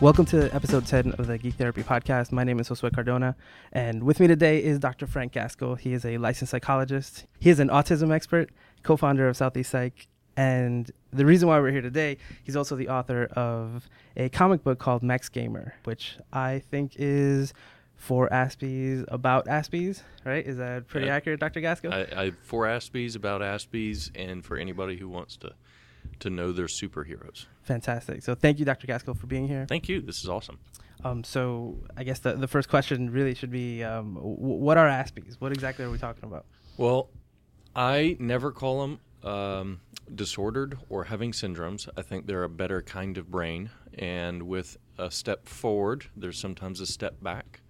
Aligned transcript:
Welcome 0.00 0.24
to 0.26 0.52
episode 0.54 0.86
10 0.86 1.12
of 1.18 1.26
the 1.26 1.36
Geek 1.36 1.54
Therapy 1.54 1.82
Podcast. 1.82 2.32
My 2.32 2.42
name 2.42 2.58
is 2.58 2.70
Josue 2.70 2.90
Cardona, 2.92 3.36
and 3.72 4.02
with 4.02 4.18
me 4.18 4.26
today 4.26 4.62
is 4.62 4.78
Dr. 4.78 5.06
Frank 5.06 5.32
Gaskill. 5.34 5.78
He 5.78 5.92
is 5.92 6.06
a 6.06 6.16
licensed 6.16 6.50
psychologist, 6.52 7.26
he 7.38 7.50
is 7.50 7.60
an 7.60 7.68
autism 7.68 8.10
expert, 8.10 8.50
co 8.82 8.96
founder 8.96 9.28
of 9.28 9.36
Southeast 9.36 9.70
Psych. 9.70 10.06
And 10.38 10.90
the 11.12 11.26
reason 11.26 11.48
why 11.48 11.60
we're 11.60 11.70
here 11.72 11.82
today, 11.82 12.16
he's 12.44 12.56
also 12.56 12.76
the 12.76 12.88
author 12.88 13.24
of 13.36 13.90
a 14.16 14.30
comic 14.30 14.64
book 14.64 14.78
called 14.78 15.02
Max 15.02 15.28
Gamer, 15.28 15.74
which 15.84 16.16
I 16.32 16.60
think 16.70 16.92
is 16.96 17.52
for 17.96 18.26
Aspies 18.30 19.04
about 19.08 19.44
Aspies, 19.48 20.00
right? 20.24 20.46
Is 20.46 20.56
that 20.56 20.86
pretty 20.88 21.08
Yeah. 21.08 21.16
accurate, 21.16 21.40
Dr. 21.40 21.60
Gaskill? 21.60 21.92
I, 21.92 22.22
I 22.24 22.30
for 22.42 22.64
Aspies 22.64 23.16
about 23.16 23.42
Aspies 23.42 24.10
and 24.14 24.42
for 24.42 24.56
anybody 24.56 24.96
who 24.96 25.08
wants 25.10 25.36
to 25.38 25.52
to 26.20 26.30
know 26.30 26.52
their 26.52 26.66
superheroes. 26.66 27.46
Fantastic. 27.62 28.22
So 28.22 28.34
thank 28.34 28.58
you, 28.58 28.64
Dr. 28.64 28.86
Gaskill, 28.86 29.16
for 29.16 29.26
being 29.26 29.48
here. 29.48 29.66
Thank 29.68 29.88
you. 29.88 30.00
This 30.00 30.22
is 30.22 30.28
awesome. 30.28 30.58
Um, 31.04 31.24
so 31.24 31.78
I 31.96 32.04
guess 32.04 32.18
the, 32.18 32.34
the 32.34 32.48
first 32.48 32.68
question 32.68 33.10
really 33.10 33.34
should 33.34 33.50
be, 33.50 33.82
um, 33.82 34.14
w- 34.14 34.36
what 34.36 34.76
are 34.76 34.86
Aspies? 34.86 35.36
What 35.38 35.52
exactly 35.52 35.84
are 35.84 35.90
we 35.90 35.98
talking 35.98 36.24
about? 36.24 36.44
Well, 36.76 37.10
I 37.74 38.16
never 38.18 38.52
call 38.52 38.82
them 38.82 39.00
um, 39.30 39.80
disordered 40.14 40.78
or 40.88 41.04
having 41.04 41.32
syndromes. 41.32 41.88
I 41.96 42.02
think 42.02 42.26
they're 42.26 42.44
a 42.44 42.48
better 42.48 42.82
kind 42.82 43.16
of 43.16 43.30
brain, 43.30 43.70
and 43.94 44.42
with 44.42 44.76
a 44.98 45.10
step 45.10 45.48
forward, 45.48 46.06
there's 46.16 46.38
sometimes 46.38 46.80
a 46.80 46.86
step 46.86 47.22
back. 47.22 47.60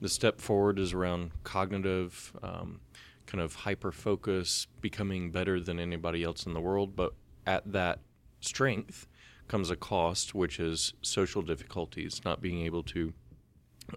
The 0.00 0.08
step 0.08 0.40
forward 0.40 0.78
is 0.78 0.92
around 0.92 1.30
cognitive, 1.44 2.36
um, 2.42 2.80
kind 3.24 3.42
of 3.42 3.54
hyper 3.54 3.92
focus, 3.92 4.66
becoming 4.80 5.30
better 5.30 5.60
than 5.60 5.80
anybody 5.80 6.22
else 6.22 6.44
in 6.44 6.52
the 6.52 6.60
world. 6.60 6.94
But 6.94 7.14
at 7.46 7.72
that 7.72 8.00
strength 8.40 9.06
comes 9.48 9.70
a 9.70 9.76
cost, 9.76 10.34
which 10.34 10.58
is 10.58 10.92
social 11.02 11.42
difficulties, 11.42 12.20
not 12.24 12.40
being 12.40 12.62
able 12.62 12.82
to 12.82 13.12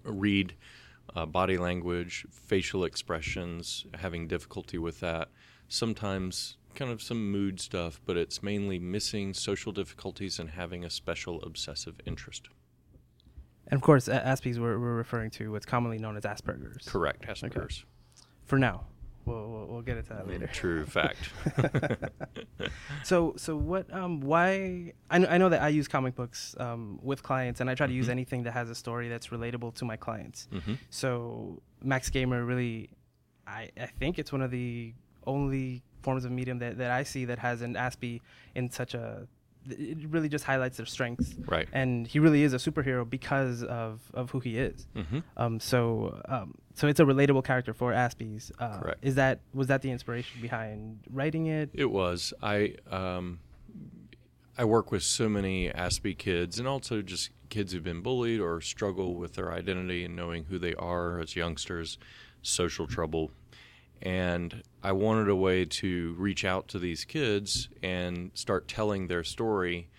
read 0.04 0.54
uh, 1.16 1.26
body 1.26 1.58
language, 1.58 2.26
facial 2.32 2.84
expressions, 2.84 3.86
having 3.96 4.28
difficulty 4.28 4.78
with 4.78 5.00
that. 5.00 5.30
Sometimes 5.68 6.58
kind 6.76 6.92
of 6.92 7.02
some 7.02 7.32
mood 7.32 7.60
stuff, 7.60 8.00
but 8.06 8.16
it's 8.16 8.44
mainly 8.44 8.80
missing 8.80 9.34
social 9.34 9.72
difficulties 9.72 10.40
and 10.40 10.52
having 10.52 10.86
a 10.86 10.90
special 10.90 11.42
obsessive 11.44 11.96
interest. 12.06 12.50
And 13.68 13.78
of 13.78 13.82
course, 13.82 14.08
Aspies 14.08 14.60
we're, 14.60 14.80
we're 14.80 14.96
referring 14.96 15.30
to 15.32 15.52
what's 15.52 15.66
commonly 15.66 16.00
known 16.00 16.18
as 16.18 16.24
Asperger's. 16.24 16.88
Correct, 16.88 17.28
Asperger's. 17.28 17.86
For 18.46 18.58
now, 18.58 18.86
we'll, 19.30 19.48
we'll, 19.48 19.66
we'll 19.68 19.82
get 19.82 19.98
into 19.98 20.14
that 20.14 20.28
later. 20.28 20.48
True 20.48 20.86
fact. 20.86 21.30
So, 23.04 23.34
so 23.38 23.56
what? 23.56 23.92
Um, 23.94 24.20
why? 24.22 24.94
I 25.10 25.18
know, 25.20 25.28
I 25.30 25.38
know 25.38 25.50
that 25.50 25.62
I 25.62 25.70
use 25.70 25.88
comic 25.88 26.16
books 26.16 26.56
um, 26.60 27.00
with 27.02 27.24
clients, 27.24 27.62
and 27.62 27.70
I 27.70 27.76
try 27.76 27.88
to 27.88 27.94
use 27.94 28.08
Mhm. 28.08 28.12
anything 28.18 28.44
that 28.44 28.52
has 28.54 28.70
a 28.70 28.76
story 28.76 29.08
that's 29.10 29.28
relatable 29.28 29.74
to 29.76 29.86
my 29.86 29.96
clients. 29.96 30.48
hmm 30.52 30.74
So, 30.90 31.62
Max 31.84 32.10
Gamer 32.10 32.44
really, 32.44 32.90
I, 33.48 33.70
I 33.80 33.86
think 34.00 34.20
it's 34.20 34.32
one 34.32 34.42
of 34.42 34.52
the 34.52 34.94
only 35.26 35.82
forms 36.02 36.26
of 36.26 36.32
medium 36.32 36.60
that, 36.60 36.78
that 36.78 36.92
I 36.92 37.04
see 37.04 37.26
that 37.26 37.40
has 37.40 37.62
an 37.62 37.76
Aspie 37.76 38.20
in 38.56 38.70
such 38.70 38.94
a. 38.94 39.28
It 39.70 39.98
really 40.10 40.30
just 40.30 40.46
highlights 40.46 40.78
their 40.78 40.86
strengths, 40.86 41.36
Right. 41.46 41.68
and 41.74 42.08
he 42.08 42.20
really 42.20 42.44
is 42.44 42.54
a 42.54 42.58
superhero 42.58 43.08
because 43.08 43.62
of, 43.64 44.02
of 44.14 44.32
who 44.32 44.40
he 44.40 44.58
is. 44.58 44.88
hmm 44.96 45.20
Um, 45.38 45.60
so, 45.60 46.22
um, 46.28 46.56
so 46.76 46.88
it's 46.88 47.00
a 47.00 47.04
relatable 47.06 47.44
character 47.44 47.74
for 47.74 47.92
Aspies. 47.92 48.52
Uh, 48.58 48.80
Correct. 48.80 49.00
Is 49.04 49.16
that 49.16 49.42
was 49.54 49.68
that 49.68 49.82
the 49.82 49.92
inspiration 49.92 50.42
behind 50.42 51.00
writing 51.12 51.48
it? 51.48 51.70
It 51.74 51.92
was. 51.92 52.34
I 52.42 52.76
um, 52.90 53.40
I 54.58 54.66
work 54.66 54.92
with 54.92 55.04
so 55.04 55.30
many 55.30 55.70
Aspie 55.70 56.18
kids 56.18 56.58
and 56.60 56.68
also 56.68 57.02
just 57.02 57.30
kids 57.50 57.74
who've 57.74 57.84
been 57.84 58.02
bullied 58.02 58.40
or 58.40 58.62
struggle 58.62 59.16
with 59.16 59.34
their 59.34 59.52
identity 59.52 60.04
and 60.06 60.16
knowing 60.16 60.46
who 60.46 60.58
they 60.60 60.76
are 60.76 61.20
as 61.20 61.36
youngsters, 61.36 61.98
social 62.42 62.88
trouble. 62.88 63.32
And 64.02 64.64
I 64.82 64.94
wanted 64.94 65.28
a 65.28 65.36
way 65.36 65.66
to 65.66 66.16
reach 66.18 66.46
out 66.46 66.68
to 66.70 66.80
these 66.80 67.04
kids 67.06 67.70
and 67.84 68.32
start 68.34 68.68
telling 68.68 69.08
their 69.08 69.24
story 69.24 69.90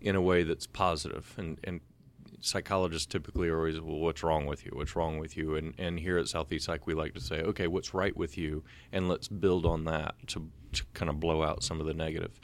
in 0.00 0.16
a 0.16 0.22
way 0.22 0.42
that's 0.42 0.66
positive. 0.66 1.34
And, 1.36 1.58
and 1.64 1.80
psychologists 2.40 3.06
typically 3.06 3.48
are 3.48 3.58
always, 3.58 3.80
well, 3.80 3.98
what's 3.98 4.22
wrong 4.22 4.46
with 4.46 4.64
you? 4.64 4.72
What's 4.74 4.96
wrong 4.96 5.18
with 5.18 5.36
you? 5.36 5.54
And, 5.54 5.74
and 5.78 6.00
here 6.00 6.18
at 6.18 6.28
Southeast 6.28 6.64
Psych, 6.64 6.86
we 6.86 6.94
like 6.94 7.14
to 7.14 7.20
say, 7.20 7.40
okay, 7.42 7.66
what's 7.66 7.94
right 7.94 8.16
with 8.16 8.36
you? 8.36 8.64
And 8.90 9.08
let's 9.08 9.28
build 9.28 9.64
on 9.64 9.84
that 9.84 10.14
to, 10.28 10.50
to 10.72 10.84
kind 10.94 11.08
of 11.08 11.20
blow 11.20 11.42
out 11.42 11.62
some 11.62 11.80
of 11.80 11.86
the 11.86 11.94
negative. 11.94 12.40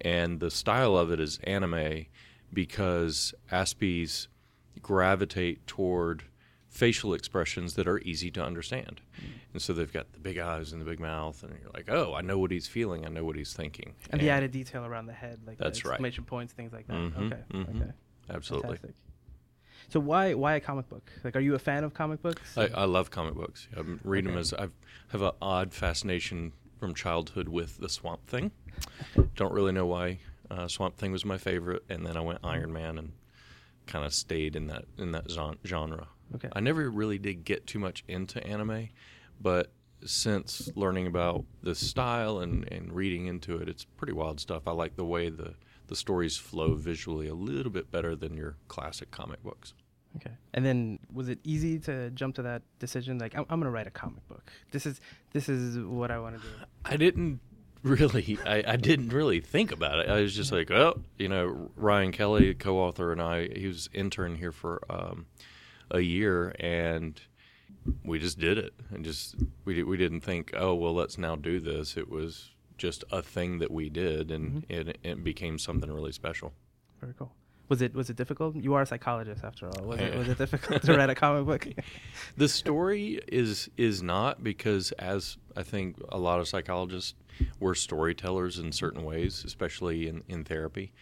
And 0.00 0.40
the 0.40 0.50
style 0.50 0.96
of 0.96 1.10
it 1.12 1.20
is 1.20 1.38
anime 1.44 2.06
because 2.52 3.34
Aspies 3.50 4.28
gravitate 4.80 5.66
toward 5.66 6.24
facial 6.78 7.12
expressions 7.12 7.74
that 7.74 7.88
are 7.88 7.98
easy 8.00 8.30
to 8.30 8.40
understand. 8.42 9.00
And 9.52 9.60
so 9.60 9.72
they've 9.72 9.92
got 9.92 10.12
the 10.12 10.20
big 10.20 10.38
eyes 10.38 10.70
and 10.72 10.80
the 10.80 10.84
big 10.84 11.00
mouth, 11.00 11.42
and 11.42 11.52
you're 11.60 11.72
like, 11.74 11.90
oh, 11.90 12.14
I 12.14 12.20
know 12.20 12.38
what 12.38 12.52
he's 12.52 12.68
feeling, 12.68 13.04
I 13.04 13.08
know 13.08 13.24
what 13.24 13.34
he's 13.34 13.52
thinking. 13.52 13.94
And 14.10 14.20
the 14.20 14.30
added 14.30 14.52
detail 14.52 14.84
around 14.86 15.06
the 15.06 15.12
head, 15.12 15.40
like 15.44 15.58
That's 15.58 15.82
the 15.82 15.88
right. 15.88 15.94
exclamation 15.94 16.24
points, 16.24 16.52
things 16.52 16.72
like 16.72 16.86
that. 16.86 16.94
Mhm, 16.94 17.26
Okay, 17.32 17.42
mhm. 17.52 17.76
okay, 17.82 17.90
Absolutely. 18.30 18.68
fantastic. 18.76 18.94
So 19.88 19.98
why 19.98 20.34
why 20.34 20.54
a 20.54 20.60
comic 20.60 20.88
book? 20.88 21.10
Like, 21.24 21.34
are 21.34 21.40
you 21.40 21.54
a 21.56 21.58
fan 21.58 21.82
of 21.82 21.94
comic 21.94 22.22
books? 22.22 22.56
I, 22.56 22.68
I 22.74 22.84
love 22.84 23.10
comic 23.10 23.34
books. 23.34 23.66
I 23.76 23.80
read 24.04 24.24
them 24.26 24.36
as 24.36 24.52
I 24.54 24.68
have 25.08 25.22
an 25.22 25.32
odd 25.42 25.72
fascination 25.74 26.52
from 26.78 26.94
childhood 26.94 27.48
with 27.48 27.78
the 27.78 27.88
Swamp 27.88 28.24
Thing. 28.28 28.52
Don't 29.34 29.52
really 29.52 29.72
know 29.72 29.86
why 29.86 30.18
uh, 30.50 30.68
Swamp 30.68 30.96
Thing 30.96 31.10
was 31.10 31.24
my 31.24 31.38
favorite, 31.38 31.82
and 31.88 32.06
then 32.06 32.16
I 32.16 32.20
went 32.20 32.38
Iron 32.44 32.72
Man 32.72 32.98
and 32.98 33.12
kind 33.86 34.04
of 34.04 34.12
stayed 34.14 34.54
in 34.54 34.66
that 34.68 34.84
in 34.98 35.10
that 35.12 35.28
zon- 35.30 35.58
genre. 35.66 36.06
Okay, 36.34 36.48
I 36.52 36.60
never 36.60 36.90
really 36.90 37.18
did 37.18 37.44
get 37.44 37.66
too 37.66 37.78
much 37.78 38.04
into 38.08 38.44
anime, 38.46 38.88
but 39.40 39.72
since 40.04 40.70
learning 40.74 41.06
about 41.06 41.44
the 41.62 41.74
style 41.74 42.38
and, 42.38 42.70
and 42.72 42.92
reading 42.92 43.26
into 43.26 43.56
it, 43.56 43.68
it's 43.68 43.84
pretty 43.84 44.12
wild 44.12 44.40
stuff. 44.40 44.68
I 44.68 44.72
like 44.72 44.96
the 44.96 45.04
way 45.04 45.28
the, 45.28 45.54
the 45.88 45.96
stories 45.96 46.36
flow 46.36 46.74
visually 46.74 47.28
a 47.28 47.34
little 47.34 47.72
bit 47.72 47.90
better 47.90 48.14
than 48.14 48.36
your 48.36 48.56
classic 48.68 49.10
comic 49.10 49.42
books. 49.42 49.74
okay. 50.16 50.30
And 50.54 50.64
then 50.64 50.98
was 51.12 51.28
it 51.28 51.40
easy 51.44 51.78
to 51.80 52.10
jump 52.10 52.36
to 52.36 52.42
that 52.42 52.62
decision? 52.78 53.18
Like, 53.18 53.34
I'm, 53.34 53.44
I'm 53.50 53.60
gonna 53.60 53.70
write 53.70 53.86
a 53.86 53.90
comic 53.90 54.26
book. 54.28 54.50
This 54.70 54.86
is 54.86 55.00
this 55.32 55.48
is 55.48 55.78
what 55.78 56.10
I 56.10 56.18
want 56.18 56.36
to 56.36 56.42
do. 56.42 56.54
I 56.84 56.96
didn't 56.96 57.40
really, 57.82 58.38
I, 58.46 58.62
I 58.66 58.76
didn't 58.76 59.10
really 59.10 59.40
think 59.40 59.72
about 59.72 59.98
it. 59.98 60.08
I 60.08 60.20
was 60.20 60.34
just 60.34 60.52
like, 60.52 60.70
oh, 60.70 61.00
you 61.18 61.28
know, 61.28 61.70
Ryan 61.76 62.12
Kelly, 62.12 62.54
co-author, 62.54 63.12
and 63.12 63.20
I, 63.20 63.48
he 63.48 63.66
was 63.66 63.88
intern 63.92 64.36
here 64.36 64.52
for 64.52 64.82
um, 64.90 65.26
a 65.90 66.00
year, 66.00 66.54
and 66.60 67.20
we 68.04 68.18
just 68.18 68.38
did 68.38 68.58
it, 68.58 68.74
and 68.90 69.04
just 69.04 69.36
we 69.64 69.82
we 69.82 69.96
didn't 69.96 70.20
think, 70.20 70.52
oh, 70.56 70.74
well, 70.74 70.94
let's 70.94 71.18
now 71.18 71.36
do 71.36 71.60
this. 71.60 71.96
It 71.96 72.10
was 72.10 72.50
just 72.76 73.04
a 73.10 73.22
thing 73.22 73.58
that 73.58 73.70
we 73.70 73.88
did, 73.88 74.30
and 74.30 74.62
mm-hmm. 74.62 74.88
it, 74.88 74.98
it 75.02 75.24
became 75.24 75.58
something 75.58 75.90
really 75.90 76.12
special. 76.12 76.52
Very 77.00 77.14
cool. 77.18 77.32
Was 77.68 77.82
it 77.82 77.94
was 77.94 78.08
it 78.08 78.16
difficult? 78.16 78.56
You 78.56 78.74
are 78.74 78.82
a 78.82 78.86
psychologist 78.86 79.44
after 79.44 79.68
all. 79.68 79.84
Was 79.84 80.00
it 80.00 80.16
was 80.16 80.28
it 80.28 80.38
difficult 80.44 80.82
to 80.82 80.96
write 80.96 81.10
a 81.10 81.14
comic 81.14 81.44
book? 81.46 81.68
The 82.36 82.48
story 82.48 83.20
is 83.28 83.68
is 83.76 84.02
not 84.02 84.42
because 84.42 84.92
as 84.92 85.36
I 85.56 85.62
think 85.64 85.96
a 86.08 86.18
lot 86.18 86.40
of 86.40 86.48
psychologists 86.48 87.14
we're 87.60 87.74
storytellers 87.74 88.58
in 88.58 88.72
certain 88.72 89.04
ways, 89.04 89.44
especially 89.44 90.08
in, 90.08 90.22
in 90.28 90.44
therapy. 90.44 90.92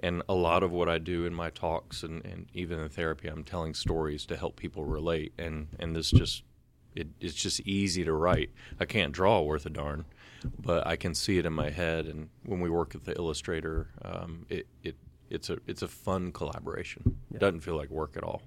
And 0.00 0.22
a 0.28 0.34
lot 0.34 0.62
of 0.62 0.72
what 0.72 0.88
I 0.88 0.98
do 0.98 1.24
in 1.24 1.34
my 1.34 1.50
talks 1.50 2.02
and, 2.02 2.24
and 2.24 2.46
even 2.52 2.78
in 2.78 2.88
therapy, 2.88 3.28
I'm 3.28 3.44
telling 3.44 3.74
stories 3.74 4.26
to 4.26 4.36
help 4.36 4.56
people 4.56 4.84
relate. 4.84 5.32
And, 5.38 5.68
and 5.78 5.96
this 5.96 6.10
just 6.10 6.42
it, 6.94 7.08
it's 7.20 7.34
just 7.34 7.60
easy 7.60 8.04
to 8.04 8.12
write. 8.12 8.50
I 8.80 8.86
can't 8.86 9.12
draw 9.12 9.42
worth 9.42 9.66
a 9.66 9.70
darn, 9.70 10.06
but 10.58 10.86
I 10.86 10.96
can 10.96 11.14
see 11.14 11.38
it 11.38 11.46
in 11.46 11.52
my 11.52 11.70
head. 11.70 12.06
And 12.06 12.28
when 12.44 12.60
we 12.60 12.70
work 12.70 12.94
with 12.94 13.04
the 13.04 13.14
illustrator, 13.16 13.88
um, 14.02 14.46
it, 14.48 14.66
it 14.82 14.96
it's 15.28 15.50
a 15.50 15.58
it's 15.66 15.82
a 15.82 15.88
fun 15.88 16.32
collaboration. 16.32 17.16
Yeah. 17.30 17.36
It 17.36 17.40
doesn't 17.40 17.60
feel 17.60 17.76
like 17.76 17.90
work 17.90 18.16
at 18.16 18.22
all. 18.22 18.42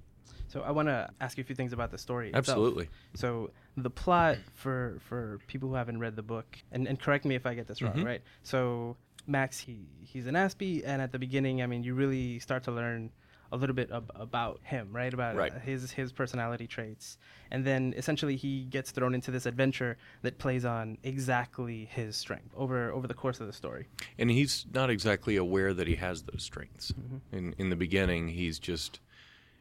So 0.47 0.61
I 0.61 0.71
want 0.71 0.87
to 0.87 1.07
ask 1.21 1.37
you 1.37 1.43
a 1.43 1.45
few 1.45 1.55
things 1.55 1.73
about 1.73 1.91
the 1.91 1.97
story. 1.99 2.29
itself. 2.29 2.47
Absolutely. 2.47 2.89
So 3.13 3.51
the 3.77 3.89
plot 3.91 4.37
for 4.55 4.97
for 5.07 5.39
people 5.45 5.69
who 5.69 5.75
haven't 5.75 5.99
read 5.99 6.15
the 6.15 6.23
book, 6.23 6.57
and, 6.71 6.87
and 6.87 6.99
correct 6.99 7.23
me 7.25 7.35
if 7.35 7.45
I 7.45 7.53
get 7.53 7.67
this 7.67 7.81
wrong, 7.83 7.93
Mhm. 7.93 8.05
right? 8.05 8.21
So 8.41 8.97
Max, 9.27 9.59
he 9.59 9.87
he's 10.01 10.27
an 10.27 10.35
Aspie, 10.35 10.81
and 10.85 11.01
at 11.01 11.11
the 11.11 11.19
beginning, 11.19 11.61
I 11.61 11.67
mean, 11.67 11.83
you 11.83 11.93
really 11.93 12.39
start 12.39 12.63
to 12.63 12.71
learn 12.71 13.11
a 13.51 13.57
little 13.57 13.75
bit 13.75 13.89
ab- 13.91 14.11
about 14.13 14.59
him, 14.63 14.89
right? 14.91 15.11
About 15.13 15.35
Right. 15.35 15.51
his 15.53 15.91
his 15.91 16.11
personality 16.11 16.67
traits, 16.67 17.17
and 17.51 17.65
then 17.65 17.93
essentially 17.97 18.35
he 18.35 18.65
gets 18.65 18.91
thrown 18.91 19.15
into 19.15 19.31
this 19.31 19.45
adventure 19.47 19.97
that 20.21 20.37
plays 20.37 20.65
on 20.65 20.97
exactly 21.03 21.85
his 21.85 22.15
strength 22.15 22.51
over 22.55 22.91
over 22.91 23.07
the 23.07 23.13
course 23.15 23.39
of 23.39 23.47
the 23.47 23.53
story. 23.53 23.87
and 24.19 24.29
he's 24.29 24.65
not 24.73 24.89
exactly 24.89 25.35
aware 25.35 25.73
that 25.73 25.87
he 25.87 25.95
has 25.95 26.23
those 26.23 26.43
strengths. 26.43 26.91
Mm-hmm. 26.91 27.35
In 27.37 27.55
in 27.57 27.69
the 27.71 27.75
beginning, 27.75 28.29
he's 28.29 28.59
just 28.59 28.99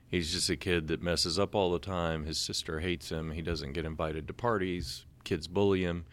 he's 0.07 0.33
just 0.33 0.49
a 0.51 0.57
kid 0.57 0.89
that 0.89 1.03
messes 1.03 1.39
up 1.39 1.55
all 1.55 1.73
the 1.73 1.79
time. 1.79 2.27
His 2.27 2.39
sister 2.39 2.81
hates 2.81 3.09
him. 3.11 3.33
He 3.33 3.43
doesn't 3.43 3.73
get 3.73 3.85
invited 3.87 4.27
to 4.29 4.35
parties. 4.35 5.05
Kids 5.25 5.47
bully 5.47 5.83
him, 5.83 6.05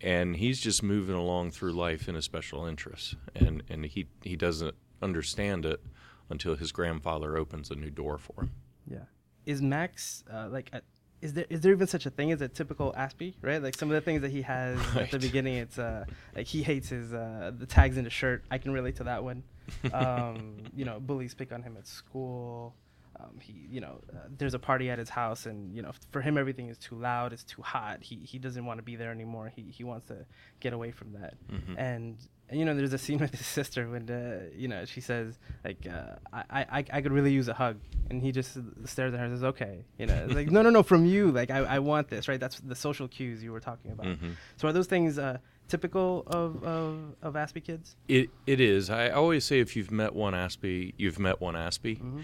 and 0.00 0.36
he's 0.36 0.60
just 0.60 0.82
moving 0.82 1.14
along 1.14 1.50
through 1.50 1.72
life 1.72 2.08
in 2.08 2.16
a 2.16 2.22
special 2.22 2.66
interest. 2.66 3.16
And 3.34 3.62
and 3.68 3.84
he 3.86 4.08
he 4.22 4.36
doesn't 4.36 4.74
understand 5.02 5.64
it 5.64 5.80
until 6.28 6.56
his 6.56 6.72
grandfather 6.72 7.36
opens 7.36 7.70
a 7.70 7.74
new 7.74 7.90
door 7.90 8.18
for 8.18 8.42
him. 8.42 8.50
Yeah. 8.88 9.04
Is 9.46 9.60
Max 9.62 10.24
uh, 10.32 10.48
like? 10.50 10.70
A, 10.72 10.82
is 11.20 11.34
there 11.34 11.46
is 11.50 11.60
there 11.60 11.72
even 11.72 11.86
such 11.86 12.06
a 12.06 12.10
thing 12.10 12.32
as 12.32 12.40
a 12.40 12.48
typical 12.48 12.94
Aspie? 12.96 13.34
Right. 13.42 13.62
Like 13.62 13.76
some 13.76 13.90
of 13.90 13.94
the 13.94 14.00
things 14.00 14.22
that 14.22 14.30
he 14.30 14.42
has 14.42 14.78
at 14.96 15.10
the 15.10 15.18
beginning. 15.18 15.54
It's 15.56 15.78
uh 15.78 16.04
like 16.34 16.46
he 16.46 16.62
hates 16.62 16.88
his 16.88 17.12
uh 17.12 17.52
the 17.56 17.66
tags 17.66 17.96
in 17.96 18.04
his 18.04 18.12
shirt. 18.12 18.44
I 18.50 18.58
can 18.58 18.72
relate 18.72 18.96
to 18.96 19.04
that 19.04 19.22
one. 19.22 19.42
Um, 19.94 20.64
you 20.74 20.84
know, 20.84 20.98
bullies 20.98 21.32
pick 21.32 21.52
on 21.52 21.62
him 21.62 21.76
at 21.76 21.86
school. 21.86 22.74
Um, 23.22 23.38
he, 23.40 23.66
you 23.70 23.80
know, 23.80 24.00
uh, 24.14 24.18
there's 24.38 24.54
a 24.54 24.58
party 24.58 24.88
at 24.90 24.98
his 24.98 25.08
house, 25.10 25.46
and 25.46 25.74
you 25.76 25.82
know, 25.82 25.92
for 26.10 26.20
him, 26.22 26.38
everything 26.38 26.68
is 26.68 26.78
too 26.78 26.94
loud. 26.96 27.32
It's 27.32 27.44
too 27.44 27.62
hot. 27.62 27.98
He 28.02 28.16
he 28.16 28.38
doesn't 28.38 28.64
want 28.64 28.78
to 28.78 28.82
be 28.82 28.96
there 28.96 29.10
anymore. 29.10 29.52
He 29.54 29.62
he 29.62 29.84
wants 29.84 30.06
to 30.08 30.24
get 30.60 30.72
away 30.72 30.90
from 30.90 31.12
that. 31.12 31.34
Mhm. 31.52 31.74
And, 31.78 32.16
you 32.52 32.64
know, 32.64 32.74
there's 32.74 32.92
a 32.92 32.98
scene 32.98 33.18
with 33.24 33.32
his 33.34 33.46
sister 33.46 33.88
when 33.88 34.08
uh, 34.10 34.48
you 34.54 34.68
know 34.68 34.84
she 34.84 35.00
says 35.00 35.38
like, 35.64 35.86
uh, 35.86 36.16
I, 36.32 36.44
I 36.78 36.84
I 36.92 37.00
could 37.02 37.12
really 37.12 37.32
use 37.32 37.48
a 37.48 37.54
hug, 37.54 37.76
and 38.10 38.22
he 38.22 38.32
just 38.32 38.56
stares 38.84 39.12
at 39.12 39.18
her 39.20 39.24
and 39.26 39.34
says, 39.34 39.44
okay, 39.44 39.84
you 39.98 40.06
know, 40.06 40.14
it's 40.24 40.34
like 40.34 40.50
no 40.50 40.62
no 40.62 40.70
no 40.70 40.82
from 40.82 41.04
you, 41.04 41.30
like 41.30 41.50
I, 41.50 41.58
I 41.58 41.78
want 41.80 42.08
this, 42.08 42.26
right? 42.28 42.40
That's 42.40 42.60
the 42.60 42.74
social 42.74 43.08
cues 43.08 43.42
you 43.44 43.52
were 43.52 43.60
talking 43.60 43.90
about. 43.92 44.06
Mhm. 44.06 44.32
So 44.56 44.68
are 44.68 44.72
those 44.72 44.86
things 44.88 45.18
uh, 45.18 45.38
typical 45.68 46.24
of 46.26 46.62
of 46.64 47.14
of 47.22 47.34
Aspie 47.34 47.62
kids? 47.64 47.96
It 48.08 48.30
it 48.46 48.60
is. 48.60 48.90
I 48.90 49.10
always 49.10 49.44
say 49.44 49.60
if 49.60 49.76
you've 49.76 49.90
met 49.92 50.14
one 50.14 50.34
Aspie, 50.34 50.94
you've 50.96 51.18
met 51.18 51.40
one 51.40 51.54
Aspie. 51.54 51.98
Mm-hmm. 52.00 52.20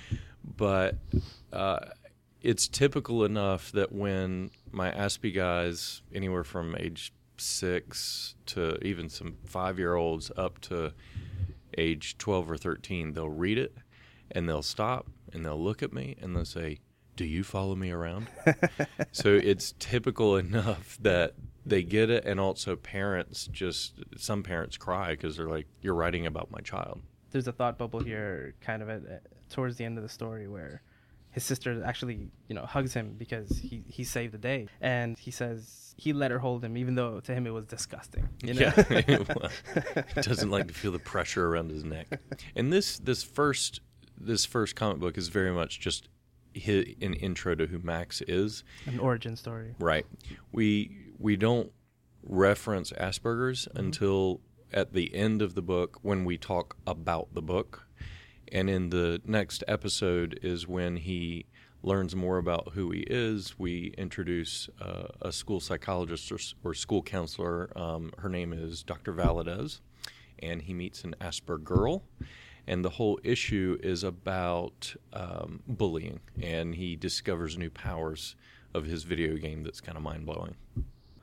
But 0.56 0.96
uh, 1.52 1.80
it's 2.42 2.68
typical 2.68 3.24
enough 3.24 3.72
that 3.72 3.92
when 3.92 4.50
my 4.70 4.90
Aspie 4.92 5.34
guys, 5.34 6.02
anywhere 6.14 6.44
from 6.44 6.76
age 6.78 7.12
six 7.38 8.34
to 8.46 8.78
even 8.84 9.08
some 9.08 9.36
five 9.44 9.78
year 9.78 9.94
olds 9.94 10.30
up 10.36 10.60
to 10.60 10.92
age 11.76 12.16
twelve 12.18 12.50
or 12.50 12.56
thirteen, 12.56 13.12
they'll 13.12 13.28
read 13.28 13.58
it 13.58 13.76
and 14.30 14.48
they'll 14.48 14.62
stop 14.62 15.06
and 15.32 15.44
they'll 15.44 15.62
look 15.62 15.82
at 15.82 15.92
me 15.92 16.16
and 16.20 16.34
they'll 16.36 16.44
say, 16.44 16.78
"Do 17.16 17.24
you 17.24 17.42
follow 17.44 17.74
me 17.74 17.90
around?" 17.90 18.28
so 19.12 19.34
it's 19.34 19.74
typical 19.78 20.36
enough 20.36 20.98
that 21.02 21.34
they 21.64 21.82
get 21.82 22.10
it, 22.10 22.24
and 22.24 22.38
also 22.38 22.76
parents 22.76 23.48
just 23.48 23.94
some 24.16 24.42
parents 24.42 24.76
cry 24.76 25.10
because 25.10 25.36
they're 25.36 25.48
like, 25.48 25.66
"You're 25.82 25.94
writing 25.94 26.26
about 26.26 26.50
my 26.50 26.60
child." 26.60 27.00
There's 27.32 27.48
a 27.48 27.52
thought 27.52 27.76
bubble 27.76 28.00
here, 28.00 28.54
kind 28.60 28.82
of 28.82 28.88
at, 28.88 29.04
at- 29.04 29.26
towards 29.50 29.76
the 29.76 29.84
end 29.84 29.98
of 29.98 30.02
the 30.02 30.08
story, 30.08 30.48
where 30.48 30.82
his 31.30 31.44
sister 31.44 31.82
actually, 31.84 32.30
you 32.48 32.54
know, 32.54 32.64
hugs 32.64 32.94
him 32.94 33.14
because 33.18 33.58
he 33.58 33.84
he 33.88 34.04
saved 34.04 34.32
the 34.32 34.38
day, 34.38 34.68
and 34.80 35.18
he 35.18 35.30
says 35.30 35.94
he 35.98 36.12
let 36.12 36.30
her 36.30 36.38
hold 36.38 36.64
him, 36.64 36.76
even 36.76 36.94
though 36.94 37.20
to 37.20 37.34
him 37.34 37.46
it 37.46 37.50
was 37.50 37.66
disgusting. 37.66 38.28
You 38.42 38.54
know? 38.54 38.72
Yeah, 38.86 39.18
well, 39.28 39.50
he 40.14 40.20
doesn't 40.20 40.50
like 40.50 40.68
to 40.68 40.74
feel 40.74 40.92
the 40.92 40.98
pressure 40.98 41.46
around 41.46 41.70
his 41.70 41.84
neck. 41.84 42.20
And 42.54 42.72
this 42.72 42.98
this 42.98 43.22
first 43.22 43.80
this 44.18 44.44
first 44.44 44.76
comic 44.76 44.98
book 44.98 45.18
is 45.18 45.28
very 45.28 45.52
much 45.52 45.80
just 45.80 46.08
hi 46.56 46.84
an 47.00 47.14
intro 47.14 47.54
to 47.54 47.66
who 47.66 47.78
Max 47.78 48.22
is. 48.22 48.64
An 48.86 48.98
origin 48.98 49.36
story. 49.36 49.74
Right. 49.78 50.06
We 50.52 50.90
we 51.18 51.36
don't 51.36 51.72
reference 52.22 52.92
Asperger's 52.92 53.66
mm-hmm. 53.66 53.78
until 53.78 54.40
at 54.72 54.92
the 54.92 55.14
end 55.14 55.42
of 55.42 55.54
the 55.54 55.62
book 55.62 55.98
when 56.02 56.24
we 56.24 56.36
talk 56.36 56.76
about 56.86 57.34
the 57.34 57.42
book. 57.42 57.85
And 58.52 58.70
in 58.70 58.90
the 58.90 59.20
next 59.24 59.64
episode 59.66 60.38
is 60.42 60.66
when 60.66 60.96
he 60.96 61.46
learns 61.82 62.16
more 62.16 62.38
about 62.38 62.72
who 62.74 62.90
he 62.90 63.00
is. 63.00 63.58
We 63.58 63.94
introduce 63.96 64.68
uh, 64.80 65.08
a 65.22 65.32
school 65.32 65.60
psychologist 65.60 66.30
or, 66.32 66.38
or 66.64 66.74
school 66.74 67.02
counselor. 67.02 67.70
Um, 67.76 68.12
her 68.18 68.28
name 68.28 68.52
is 68.52 68.82
Dr. 68.82 69.12
Valadez, 69.12 69.80
and 70.40 70.62
he 70.62 70.74
meets 70.74 71.04
an 71.04 71.14
Asperger 71.20 71.62
girl. 71.62 72.02
And 72.66 72.84
the 72.84 72.90
whole 72.90 73.20
issue 73.22 73.78
is 73.80 74.02
about 74.02 74.94
um, 75.12 75.62
bullying, 75.68 76.18
and 76.42 76.74
he 76.74 76.96
discovers 76.96 77.56
new 77.56 77.70
powers 77.70 78.34
of 78.74 78.84
his 78.84 79.04
video 79.04 79.36
game 79.36 79.62
that's 79.62 79.80
kind 79.80 79.96
of 79.96 80.02
mind 80.02 80.26
blowing. 80.26 80.56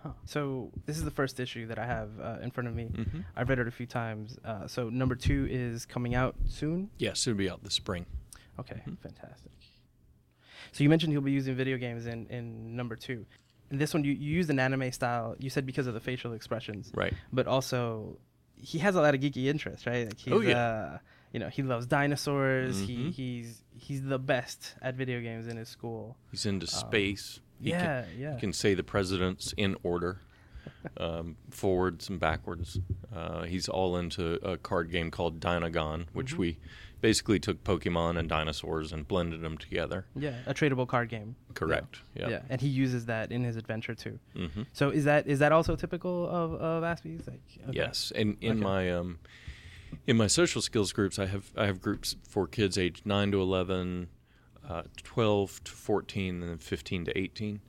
Huh. 0.04 0.12
So 0.26 0.70
this 0.86 0.98
is 0.98 1.06
the 1.06 1.12
first 1.12 1.40
issue 1.40 1.66
that 1.68 1.80
I 1.80 1.86
have 1.86 2.10
uh, 2.22 2.38
in 2.42 2.52
front 2.52 2.68
of 2.68 2.76
me. 2.76 2.90
Mhm. 2.94 3.24
I've 3.38 3.48
read 3.50 3.60
it 3.60 3.68
a 3.68 3.72
few 3.72 3.86
times. 3.86 4.38
Uh, 4.44 4.68
so 4.68 4.90
number 4.90 5.16
two 5.16 5.48
is 5.50 5.86
coming 5.86 6.14
out 6.14 6.36
soon. 6.48 6.90
Yes, 6.98 7.26
it'll 7.26 7.38
be 7.38 7.50
out 7.50 7.64
this 7.64 7.74
spring. 7.76 8.06
Okay, 8.60 8.82
Mhm. 8.86 8.98
fantastic. 9.00 9.52
So 10.74 10.84
you 10.84 10.90
mentioned 10.90 11.14
he'll 11.14 11.22
be 11.22 11.32
using 11.32 11.56
video 11.56 11.78
games 11.78 12.06
in, 12.06 12.28
in 12.28 12.76
number 12.76 12.96
two. 12.96 13.26
In 13.72 13.78
this 13.78 13.94
one, 13.94 14.04
you, 14.04 14.12
you 14.14 14.34
used 14.36 14.50
an 14.50 14.60
anime 14.60 14.92
style. 14.92 15.36
You 15.40 15.50
said 15.50 15.66
because 15.66 15.88
of 15.88 15.94
the 15.94 16.00
facial 16.00 16.34
expressions, 16.34 16.92
Right. 16.94 17.14
but 17.32 17.48
also 17.48 18.20
he 18.58 18.80
has 18.80 18.96
a 18.96 19.02
lot 19.02 19.16
of 19.16 19.22
geeky 19.22 19.46
interests, 19.46 19.86
right? 19.88 20.06
Like 20.08 20.18
he's, 20.20 20.34
Oh, 20.34 20.42
yeah. 20.42 20.58
uh, 20.58 20.98
you 21.32 21.40
know, 21.40 21.50
he 21.50 21.64
loves 21.64 21.86
dinosaurs. 21.88 22.80
He 22.82 22.98
Mhm. 22.98 23.12
he's 23.14 23.64
he's 23.76 24.04
the 24.04 24.20
best 24.20 24.76
at 24.82 24.96
video 24.96 25.20
games 25.22 25.48
in 25.48 25.58
his 25.58 25.70
school. 25.70 26.18
He's 26.32 26.46
into 26.46 26.66
Um, 26.66 26.80
space. 26.90 27.40
He 27.64 27.70
yeah, 27.70 28.04
Can, 28.04 28.20
yeah. 28.20 28.34
he 28.36 28.40
can 28.40 28.54
say 28.54 28.74
the 28.74 28.84
presidents 28.84 29.54
in 29.58 29.76
order, 29.84 30.20
um, 30.98 31.38
forwards 31.50 32.10
and 32.10 32.20
backwards. 32.20 32.80
Uh, 33.16 33.44
he's 33.44 33.68
all 33.70 33.98
into 33.98 34.34
a 34.48 34.58
card 34.58 34.92
game 34.92 35.10
called 35.12 35.40
Dynagon, 35.40 36.06
which 36.14 36.34
Mhm. 36.36 36.38
we 36.38 36.58
basically 37.02 37.40
took 37.40 37.64
Pokemon 37.64 38.18
and 38.18 38.30
dinosaurs 38.30 38.92
and 38.94 39.08
blended 39.08 39.42
them 39.42 39.58
together. 39.58 40.06
yeah, 40.16 40.40
a 40.46 40.54
tradable 40.54 40.88
card 40.88 41.10
game. 41.10 41.36
Correct. 41.54 42.00
Yeah. 42.16 42.30
Yeah. 42.30 42.42
and 42.50 42.62
he 42.62 42.68
uses 42.70 43.06
that 43.08 43.32
in 43.32 43.44
his 43.44 43.56
adventure 43.58 43.94
too. 43.96 44.20
hmm 44.36 44.64
So 44.74 44.90
is 44.90 45.04
that 45.06 45.28
is 45.28 45.40
that 45.40 45.52
also 45.52 45.76
typical 45.76 46.28
of 46.30 46.54
of 46.56 46.84
Aspie's? 46.84 47.28
Like, 47.28 47.42
okay. 47.70 47.72
Yes, 47.78 48.12
and 48.16 48.38
in 48.42 48.52
Okay. 48.58 48.62
my 48.64 48.92
um, 48.92 49.20
in 50.08 50.18
my 50.18 50.28
social 50.28 50.62
skills 50.62 50.92
groups, 50.94 51.20
I 51.20 51.26
have 51.28 51.52
I 51.58 51.66
have 51.66 51.82
groups 51.82 52.16
for 52.28 52.48
kids 52.48 52.78
aged 52.78 53.06
nine 53.06 53.32
to 53.32 53.42
eleven, 53.42 54.08
uh, 54.68 54.84
twelve 55.04 55.64
to 55.66 55.72
fourteen, 55.72 56.42
and 56.42 56.50
then 56.50 56.58
fifteen 56.58 57.06
to 57.06 57.18
eighteen. 57.18 57.62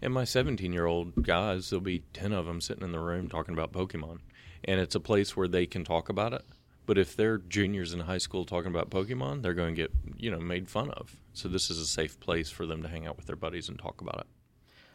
And 0.00 0.14
my 0.14 0.24
seventeen 0.24 0.72
year 0.72 0.86
old 0.86 1.24
guys, 1.24 1.70
there'll 1.70 1.80
be 1.82 2.04
ten 2.12 2.32
of 2.32 2.46
them 2.46 2.60
sitting 2.60 2.84
in 2.84 2.92
the 2.92 3.00
room 3.00 3.28
talking 3.28 3.54
about 3.54 3.72
Pokemon, 3.72 4.18
and 4.64 4.80
it's 4.80 4.94
a 4.94 5.00
place 5.00 5.36
where 5.36 5.48
they 5.48 5.66
can 5.66 5.84
talk 5.84 6.08
about 6.08 6.32
it. 6.32 6.44
But 6.86 6.96
if 6.96 7.14
they're 7.16 7.36
juniors 7.38 7.92
in 7.92 8.00
high 8.00 8.18
school 8.18 8.44
talking 8.46 8.70
about 8.70 8.88
Pokemon, 8.90 9.42
they're 9.42 9.52
going 9.54 9.74
to 9.74 9.82
get 9.82 9.90
you 10.16 10.30
know 10.30 10.38
made 10.38 10.68
fun 10.70 10.90
of. 10.90 11.16
So 11.34 11.48
this 11.48 11.68
is 11.70 11.78
a 11.78 11.86
safe 11.86 12.18
place 12.20 12.48
for 12.50 12.64
them 12.66 12.82
to 12.82 12.88
hang 12.88 13.06
out 13.06 13.16
with 13.16 13.26
their 13.26 13.36
buddies 13.36 13.68
and 13.68 13.78
talk 13.78 14.00
about 14.00 14.20
it. 14.20 14.26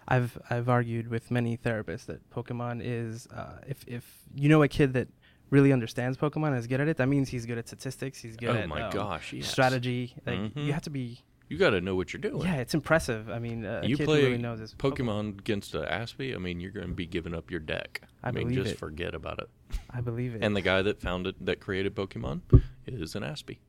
I've 0.08 0.38
I've 0.50 0.68
argued 0.70 1.08
with 1.08 1.32
many 1.32 1.56
therapists 1.58 2.06
that 2.08 2.30
Pokemon 2.30 2.82
is 2.84 3.28
uh, 3.28 3.60
if 3.68 3.84
if 3.88 4.24
you 4.34 4.50
know 4.50 4.64
a 4.64 4.68
kid 4.68 4.94
that 4.94 5.08
really 5.50 5.72
understands 5.72 6.18
Pokemon 6.18 6.48
and 6.48 6.58
is 6.58 6.66
good 6.68 6.82
at 6.82 6.88
it, 6.88 6.98
that 6.98 7.08
means 7.08 7.30
he's 7.30 7.46
good 7.46 7.58
at 7.60 7.68
statistics. 7.68 8.20
He's 8.20 8.36
good 8.36 8.50
Oh 8.50 8.54
at 8.56 8.68
my 8.68 8.82
um, 8.84 8.92
gosh, 8.92 9.32
yes. 9.34 9.48
strategy. 9.48 10.16
Like 10.26 10.40
Mhm. 10.40 10.66
you 10.66 10.74
have 10.74 10.82
to 10.84 10.90
be. 10.90 11.20
You 11.54 11.60
got 11.60 11.70
to 11.70 11.82
know 11.82 11.94
what 11.96 12.12
you're 12.14 12.20
doing. 12.20 12.42
Yeah, 12.48 12.56
it's 12.56 12.74
impressive. 12.74 13.30
I 13.30 13.38
mean, 13.38 13.64
uh, 13.64 13.84
you 13.86 13.96
kid 13.96 14.06
play 14.08 14.24
really 14.24 14.40
knows 14.40 14.58
his 14.58 14.74
Pokemon 14.74 15.38
against 15.38 15.76
a 15.76 15.82
Aspie, 15.82 16.34
I 16.34 16.40
mean, 16.40 16.60
you're 16.60 16.72
going 16.72 16.88
to 16.88 16.94
be 16.96 17.06
giving 17.06 17.36
up 17.36 17.52
your 17.52 17.60
deck. 17.60 18.02
I 18.24 18.32
mean, 18.32 18.48
believe 18.48 18.64
just 18.64 18.74
it. 18.74 18.80
forget 18.80 19.14
about 19.14 19.38
it. 19.38 19.52
I 19.92 20.02
believe 20.02 20.34
it. 20.34 20.44
And 20.44 20.56
the 20.56 20.62
guy 20.62 20.82
that 20.82 21.00
founded, 21.00 21.36
that 21.42 21.60
created 21.60 21.94
Pokemon, 21.94 22.42
is 22.88 23.14
an 23.14 23.22
Aspie. 23.22 23.60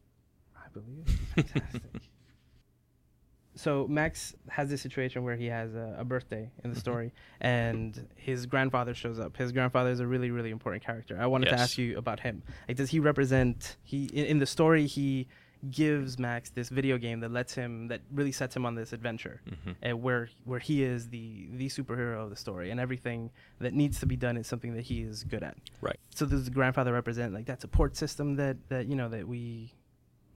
I 0.57 0.67
believe 0.73 1.05
it. 1.37 1.47
Fantastic. 1.51 1.83
so 3.55 3.87
Max 3.87 4.35
has 4.49 4.71
this 4.71 4.81
situation 4.81 5.23
where 5.23 5.37
he 5.37 5.47
has 5.47 5.75
a, 5.75 5.97
a 5.99 6.05
birthday 6.07 6.51
in 6.65 6.71
the 6.71 6.77
Mhm. 6.77 6.81
story, 6.81 7.13
and 7.43 8.09
his 8.17 8.47
grandfather 8.47 8.95
shows 8.95 9.19
up. 9.19 9.37
His 9.37 9.53
grandfather 9.53 9.91
is 9.91 10.01
a 10.01 10.07
really, 10.07 10.31
really 10.31 10.51
important 10.51 10.83
character. 10.83 11.19
I 11.21 11.27
wanted 11.27 11.51
to 11.51 11.55
ask 11.59 11.77
you 11.77 11.99
about 11.99 12.21
him. 12.21 12.45
Like, 12.67 12.79
does 12.79 12.89
he 12.91 12.99
represent? 12.99 13.77
He 13.83 14.07
in, 14.07 14.25
in 14.25 14.39
the 14.39 14.47
story 14.47 14.87
he 14.87 15.29
gives 15.71 16.19
Max 16.19 16.51
this 16.51 16.69
video 16.69 16.99
game 16.99 17.21
that 17.21 17.31
lets 17.33 17.55
him 17.55 17.89
that 17.89 18.01
really 18.13 18.33
sets 18.33 18.55
him 18.57 18.67
on 18.67 18.75
this 18.75 18.93
adventure, 18.93 19.41
Mhm. 19.47 19.77
and 19.83 20.03
where 20.03 20.29
where 20.45 20.59
he 20.61 20.83
is 20.83 21.09
the 21.09 21.49
the 21.53 21.69
superhero 21.69 22.23
of 22.23 22.31
the 22.31 22.37
story, 22.37 22.71
and 22.71 22.79
everything 22.81 23.31
that 23.61 23.73
needs 23.75 24.01
to 24.01 24.07
be 24.07 24.17
done 24.17 24.37
is 24.37 24.47
something 24.47 24.75
that 24.75 24.83
he 24.83 25.03
is 25.03 25.25
good 25.25 25.43
at. 25.43 25.57
Right. 25.81 25.99
So 26.11 26.27
does 26.27 26.45
the 26.45 26.51
grandfather 26.51 26.93
represent 26.93 27.33
like 27.35 27.47
that 27.47 27.61
support 27.61 27.97
system 27.97 28.37
that 28.37 28.57
that 28.69 28.87
you 28.87 28.97
know 28.97 29.09
that 29.09 29.27
we 29.29 29.73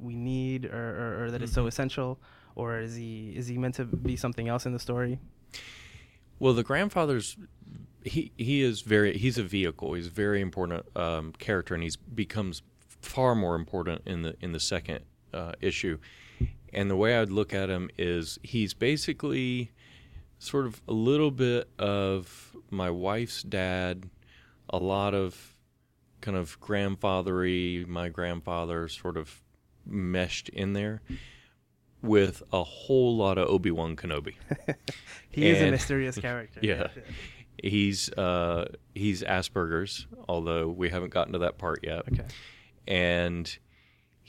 we 0.01 0.15
need 0.15 0.65
or, 0.67 0.71
or, 1.19 1.25
or 1.25 1.31
that 1.33 1.43
is 1.43 1.53
so 1.53 1.65
Mhm. 1.65 1.69
essential, 1.69 2.21
or 2.55 2.79
is 2.79 2.95
he 2.95 3.33
is 3.37 3.49
he 3.49 3.59
meant 3.59 3.75
to 3.77 3.85
be 3.85 4.17
something 4.17 4.49
else 4.49 4.65
in 4.67 4.73
the 4.73 4.79
story? 4.79 5.19
Well, 6.39 6.55
the 6.55 6.63
grandfather's 6.63 7.37
he 8.05 8.31
he 8.37 8.63
is 8.63 8.83
very 8.83 9.19
he's 9.19 9.39
a 9.39 9.43
vehicle. 9.43 9.95
He's 9.95 10.07
a 10.07 10.11
very 10.11 10.41
important 10.41 10.87
um, 10.97 11.33
character, 11.39 11.75
and 11.75 11.83
he's 11.83 11.97
becomes 11.97 12.63
far 13.03 13.35
more 13.35 13.55
important 13.57 14.03
in 14.07 14.23
the 14.23 14.37
in 14.41 14.53
the 14.53 14.61
second 14.61 15.05
uh, 15.33 15.53
issue. 15.61 15.99
And 16.73 16.91
the 16.91 16.97
way 16.97 17.17
I'd 17.17 17.31
look 17.31 17.55
at 17.55 17.71
him 17.71 17.91
is 17.97 18.39
he's 18.43 18.75
basically 18.75 19.73
sort 20.39 20.67
of 20.67 20.81
a 20.87 20.93
little 20.93 21.31
bit 21.31 21.69
of 21.79 22.57
my 22.71 22.91
wife's 22.91 23.43
dad, 23.43 24.09
a 24.69 24.79
lot 24.79 25.15
of 25.15 25.57
kind 26.21 26.37
of 26.37 26.61
grandfathery, 26.61 27.87
my 27.87 28.09
grandfather 28.09 28.89
sort 28.89 29.17
of 29.17 29.43
meshed 29.87 30.49
in 30.51 30.75
there 30.75 31.01
with 32.03 32.43
a 32.53 32.63
whole 32.63 33.17
lot 33.17 33.39
of 33.39 33.49
Obi 33.49 33.71
Wan 33.71 33.97
Kenobi. 33.97 34.35
he 35.31 35.49
is 35.49 35.61
a 35.61 35.71
mysterious 35.71 36.17
character. 36.21 36.61
Yeah. 36.63 36.89
He's 37.63 38.11
uh, 38.13 38.67
he's 38.95 39.23
Asperger's, 39.23 40.07
although 40.29 40.69
we 40.69 40.91
haven't 40.91 41.13
gotten 41.13 41.33
to 41.33 41.41
that 41.41 41.59
part 41.59 41.81
yet. 41.83 42.03
Okay. 42.13 42.25
And 42.87 43.59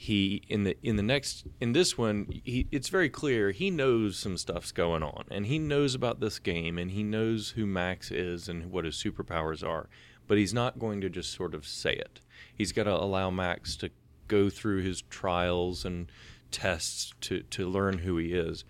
he 0.00 0.42
in 0.48 0.64
the 0.64 0.74
in 0.82 0.96
the 0.96 1.02
next 1.02 1.46
in 1.60 1.72
this 1.72 1.98
one 1.98 2.26
he 2.42 2.66
it's 2.72 2.88
very 2.88 3.10
clear 3.10 3.50
he 3.50 3.70
knows 3.70 4.18
some 4.18 4.38
stuff's 4.38 4.72
going 4.72 5.02
on 5.02 5.26
and 5.30 5.44
he 5.44 5.58
knows 5.58 5.94
about 5.94 6.20
this 6.20 6.38
game 6.38 6.78
and 6.78 6.92
he 6.92 7.02
knows 7.02 7.50
who 7.50 7.66
Max 7.66 8.10
is 8.10 8.48
and 8.48 8.70
what 8.72 8.86
his 8.86 8.96
superpowers 8.96 9.62
are 9.62 9.90
but 10.26 10.38
he's 10.38 10.54
not 10.54 10.78
going 10.78 11.02
to 11.02 11.10
just 11.10 11.32
sort 11.32 11.54
of 11.54 11.66
say 11.66 11.92
it. 11.92 12.20
He's 12.54 12.72
got 12.72 12.84
to 12.84 12.94
allow 12.94 13.30
Max 13.30 13.76
to 13.76 13.90
go 14.26 14.48
through 14.48 14.80
his 14.80 15.02
trials 15.02 15.84
and 15.84 16.10
tests 16.50 17.12
to 17.22 17.42
to 17.42 17.68
learn 17.68 17.98
who 17.98 18.16
he 18.16 18.32
is. 18.32 18.64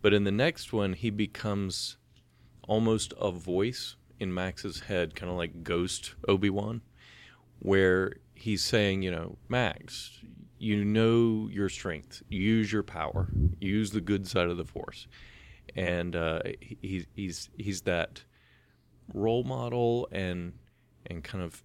But 0.00 0.14
in 0.14 0.22
the 0.22 0.30
next 0.30 0.72
one 0.72 0.92
he 0.92 1.10
becomes 1.10 1.96
almost 2.68 3.14
a 3.20 3.32
voice 3.32 3.96
in 4.20 4.32
Max's 4.32 4.80
head 4.80 5.16
kind 5.16 5.28
of 5.28 5.36
like 5.36 5.64
ghost 5.64 6.14
Obi-Wan 6.28 6.82
where 7.58 8.12
he's 8.34 8.62
saying 8.62 9.02
you 9.02 9.10
know 9.10 9.38
Max 9.48 10.20
you 10.58 10.84
know 10.84 11.48
your 11.50 11.68
strength. 11.68 12.22
Use 12.28 12.72
your 12.72 12.82
power. 12.82 13.28
Use 13.60 13.90
the 13.90 14.00
good 14.00 14.26
side 14.26 14.48
of 14.48 14.56
the 14.56 14.64
force. 14.64 15.06
And 15.76 16.16
uh, 16.16 16.40
he, 16.60 17.06
he's 17.14 17.50
he's 17.56 17.82
that 17.82 18.22
role 19.14 19.44
model 19.44 20.08
and 20.12 20.54
and 21.06 21.22
kind 21.22 21.42
of 21.42 21.62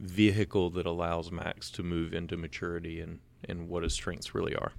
vehicle 0.00 0.70
that 0.70 0.86
allows 0.86 1.30
Max 1.30 1.70
to 1.72 1.82
move 1.82 2.12
into 2.12 2.36
maturity 2.36 3.00
and 3.00 3.20
and 3.48 3.68
what 3.68 3.82
his 3.82 3.92
strengths 3.92 4.34
really 4.34 4.54
are. 4.54 4.72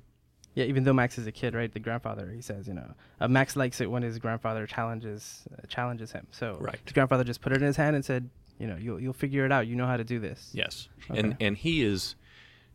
Yeah, 0.55 0.65
even 0.65 0.83
though 0.83 0.93
Max 0.93 1.17
is 1.17 1.25
a 1.25 1.31
kid, 1.31 1.55
right? 1.55 1.71
The 1.71 1.79
grandfather, 1.79 2.29
he 2.29 2.41
says, 2.41 2.67
you 2.67 2.75
know, 2.75 2.93
uh, 3.19 3.27
Max 3.27 3.55
likes 3.55 3.81
it 3.81 3.89
when 3.89 4.03
his 4.03 4.19
grandfather 4.19 4.67
challenges 4.67 5.43
uh, 5.51 5.65
challenges 5.67 6.11
him. 6.11 6.27
So 6.31 6.57
right. 6.59 6.77
his 6.83 6.93
grandfather 6.93 7.23
just 7.23 7.41
put 7.41 7.53
it 7.53 7.57
in 7.57 7.63
his 7.63 7.75
hand 7.75 7.95
and 7.95 8.05
said, 8.05 8.29
you 8.59 8.67
know, 8.67 8.75
you'll 8.75 8.99
you'll 8.99 9.13
figure 9.13 9.45
it 9.45 9.51
out. 9.51 9.67
You 9.67 9.75
know 9.75 9.87
how 9.87 9.97
to 9.97 10.03
do 10.03 10.19
this. 10.19 10.51
Yes, 10.53 10.87
okay. 11.09 11.19
and 11.19 11.35
and 11.39 11.57
he 11.57 11.83
is 11.83 12.15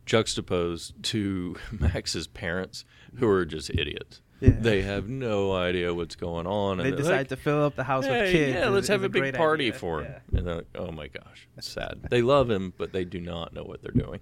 juxtaposed 0.09 1.01
to 1.03 1.55
Max's 1.71 2.25
parents, 2.25 2.83
who 3.17 3.29
are 3.29 3.45
just 3.45 3.69
idiots. 3.69 4.21
Yeah. 4.39 4.55
They 4.57 4.81
have 4.81 5.07
no 5.07 5.53
idea 5.53 5.93
what's 5.93 6.15
going 6.15 6.47
on. 6.47 6.77
They 6.77 6.91
decide 6.91 7.11
like, 7.11 7.27
to 7.27 7.35
fill 7.35 7.63
up 7.63 7.75
the 7.75 7.83
house 7.83 8.05
hey, 8.05 8.21
with 8.21 8.31
kids. 8.31 8.55
Yeah, 8.55 8.69
let's 8.69 8.87
have 8.87 9.03
a, 9.03 9.05
a 9.05 9.09
big 9.09 9.35
party 9.35 9.67
idea. 9.67 9.79
for 9.79 10.01
him. 10.01 10.11
Yeah. 10.11 10.37
And 10.39 10.47
they're 10.47 10.55
like, 10.55 10.67
oh 10.75 10.91
my 10.91 11.07
gosh, 11.07 11.47
it's 11.57 11.69
sad. 11.69 11.99
they 12.09 12.21
love 12.23 12.49
him, 12.49 12.73
but 12.77 12.91
they 12.91 13.05
do 13.05 13.19
not 13.19 13.53
know 13.53 13.63
what 13.63 13.83
they're 13.83 13.91
doing. 13.91 14.19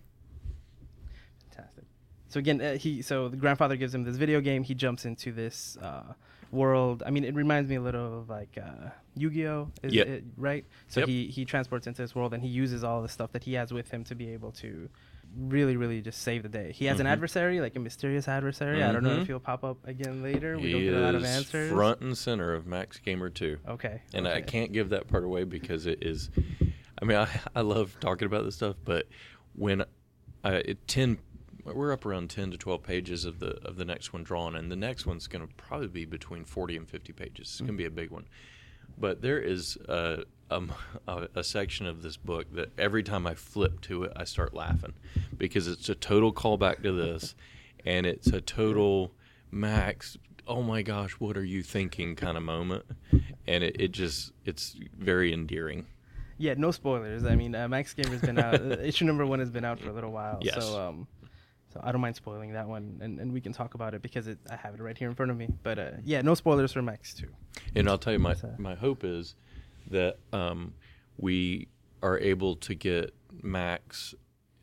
Fantastic. 1.52 1.86
So 2.30 2.40
again, 2.40 2.60
uh, 2.60 2.78
he 2.78 3.02
so 3.02 3.30
the 3.30 3.38
grandfather 3.38 3.78
gives 3.78 3.96
him 3.96 4.04
this 4.04 4.18
video 4.18 4.42
game. 4.42 4.64
He 4.64 4.74
jumps 4.74 5.06
into 5.06 5.32
this 5.32 5.78
uh, 5.82 6.14
world. 6.52 7.04
I 7.06 7.12
mean, 7.12 7.24
it 7.24 7.36
reminds 7.36 7.70
me 7.70 7.76
a 7.76 7.82
little 7.82 8.20
of 8.20 8.30
like 8.30 8.58
uh, 8.58 8.90
Yu-Gi-Oh, 9.16 9.72
is 9.84 9.94
yep. 9.94 10.08
it, 10.08 10.24
right? 10.36 10.66
So 10.88 11.02
yep. 11.02 11.10
he 11.10 11.28
he 11.28 11.46
transports 11.46 11.88
into 11.88 12.02
this 12.02 12.16
world 12.16 12.34
and 12.34 12.42
he 12.44 12.50
uses 12.50 12.84
all 12.84 13.02
the 13.04 13.10
stuff 13.10 13.32
that 13.34 13.44
he 13.44 13.54
has 13.54 13.72
with 13.72 13.90
him 13.92 14.04
to 14.06 14.16
be 14.16 14.34
able 14.34 14.52
to 14.54 14.90
really, 15.38 15.78
really 15.78 16.02
just 16.02 16.22
save 16.22 16.44
the 16.44 16.50
day. 16.50 16.72
He 16.72 16.86
has 16.86 16.96
mm-hmm. 16.96 17.02
an 17.02 17.08
adversary, 17.08 17.62
like 17.62 17.76
a 17.76 17.80
mysterious 17.80 18.28
adversary. 18.28 18.80
Mm-hmm. 18.80 18.90
I 18.90 18.92
don't 18.92 19.04
know 19.04 19.10
if 19.12 19.18
mm-hmm. 19.18 19.26
he'll 19.26 19.40
pop 19.40 19.64
up 19.64 19.78
again 19.88 20.24
later. 20.24 20.58
We 20.58 20.68
he 20.68 20.72
don't 20.72 20.84
get 20.84 20.94
a 20.94 21.00
lot 21.00 21.16
of 21.16 21.24
answers. 21.24 21.72
Front 21.72 22.02
and 22.02 22.18
center 22.18 22.54
of 22.54 22.66
Max 22.66 22.98
Gamer 23.00 23.30
2. 23.30 23.58
Okay. 23.70 24.02
And 24.14 24.28
okay. 24.28 24.38
I 24.38 24.42
can't 24.42 24.72
give 24.72 24.90
that 24.90 25.08
part 25.08 25.24
away 25.24 25.44
because 25.44 25.86
it 25.86 26.00
is. 26.02 26.30
I 27.02 27.06
mean, 27.06 27.18
I, 27.18 27.28
I 27.56 27.62
love 27.62 27.96
talking 28.00 28.26
about 28.26 28.46
this 28.46 28.56
stuff, 28.56 28.76
but 28.84 29.08
when 29.56 29.84
I, 30.44 30.54
it, 30.54 30.88
10 30.88 31.20
we're 31.66 31.92
up 31.92 32.06
around 32.06 32.30
10 32.30 32.52
to 32.52 32.58
12 32.58 32.82
pages 32.82 33.26
of 33.26 33.40
the 33.40 33.58
of 33.68 33.76
the 33.76 33.84
next 33.84 34.14
one 34.14 34.24
drawn 34.24 34.56
and 34.56 34.72
the 34.72 34.76
next 34.76 35.06
one's 35.06 35.28
going 35.28 35.46
to 35.46 35.54
probably 35.56 35.88
be 35.88 36.06
between 36.06 36.46
40 36.46 36.78
and 36.78 36.90
50 36.90 37.12
pages 37.12 37.50
it's 37.50 37.60
going 37.60 37.74
to 37.74 37.78
be 37.78 37.86
a 37.86 37.92
big 37.92 38.10
one 38.10 38.26
but 38.98 39.22
there 39.22 39.40
is 39.40 39.78
a, 40.50 40.62
a, 41.08 41.28
a, 41.36 41.44
section 41.44 41.86
of 41.86 42.02
this 42.02 42.18
book 42.18 42.54
that 42.54 42.70
every 42.78 43.04
time 43.04 43.28
I 43.28 43.36
flip 43.36 43.82
to 43.82 44.04
it, 44.04 44.14
I 44.16 44.24
start 44.24 44.54
laughing 44.54 44.94
because 45.38 45.68
it's 45.68 45.90
a 45.90 45.96
total 45.96 46.34
callback 46.34 46.84
to 46.84 46.92
this, 46.92 47.36
and 47.86 48.06
it's 48.06 48.28
a 48.28 48.42
total 48.42 49.12
Max. 49.52 50.18
Oh 50.48 50.62
my 50.62 50.82
gosh, 50.82 51.14
what 51.14 51.38
are 51.38 51.44
you 51.44 51.64
thinking? 51.64 52.16
Kind 52.16 52.38
of 52.38 52.44
moment, 52.44 52.86
and 53.48 53.64
it, 53.64 53.80
it 53.80 53.92
just 53.92 54.32
it's 54.46 54.76
very 54.98 55.34
endearing. 55.34 55.88
Yeah, 56.38 56.54
no 56.56 56.72
spoilers. 56.72 57.26
I 57.26 57.36
mean, 57.36 57.56
uh, 57.56 57.68
Max 57.68 57.94
Gamer's 57.94 58.22
been 58.22 58.38
out. 58.38 58.62
Uh, 58.62 58.78
issue 58.82 59.06
number 59.06 59.26
one 59.26 59.40
has 59.40 59.50
been 59.50 59.66
out 59.66 59.80
for 59.80 59.90
a 59.90 59.94
little 59.94 60.12
while. 60.12 60.38
Yes. 60.42 60.56
So, 60.56 60.80
um, 60.80 61.08
so 61.74 61.82
I 61.84 61.92
don't 61.92 62.02
mind 62.02 62.16
spoiling 62.16 62.54
that 62.54 62.68
one, 62.68 63.00
and, 63.02 63.20
and 63.20 63.34
we 63.34 63.42
can 63.42 63.54
talk 63.54 63.74
about 63.74 63.94
it 63.94 64.02
because 64.02 64.28
it, 64.28 64.38
I 64.50 64.56
have 64.56 64.76
it 64.76 64.82
right 64.82 64.98
here 64.98 65.10
in 65.10 65.16
front 65.16 65.32
of 65.32 65.38
me. 65.38 65.50
But 65.64 65.80
uh, 65.80 65.92
yeah, 66.06 66.22
no 66.22 66.34
spoilers 66.36 66.72
for 66.72 66.82
Max 66.82 67.14
too. 67.14 67.30
And 67.76 67.90
I'll 67.90 67.98
tell 67.98 68.14
you, 68.14 68.20
my 68.20 68.36
my 68.58 68.76
hope 68.76 69.04
is 69.04 69.36
that 69.92 70.18
um, 70.34 70.74
we 71.18 71.68
are 72.02 72.20
able 72.20 72.56
to 72.58 72.76
get 72.76 73.14
Max 73.42 74.16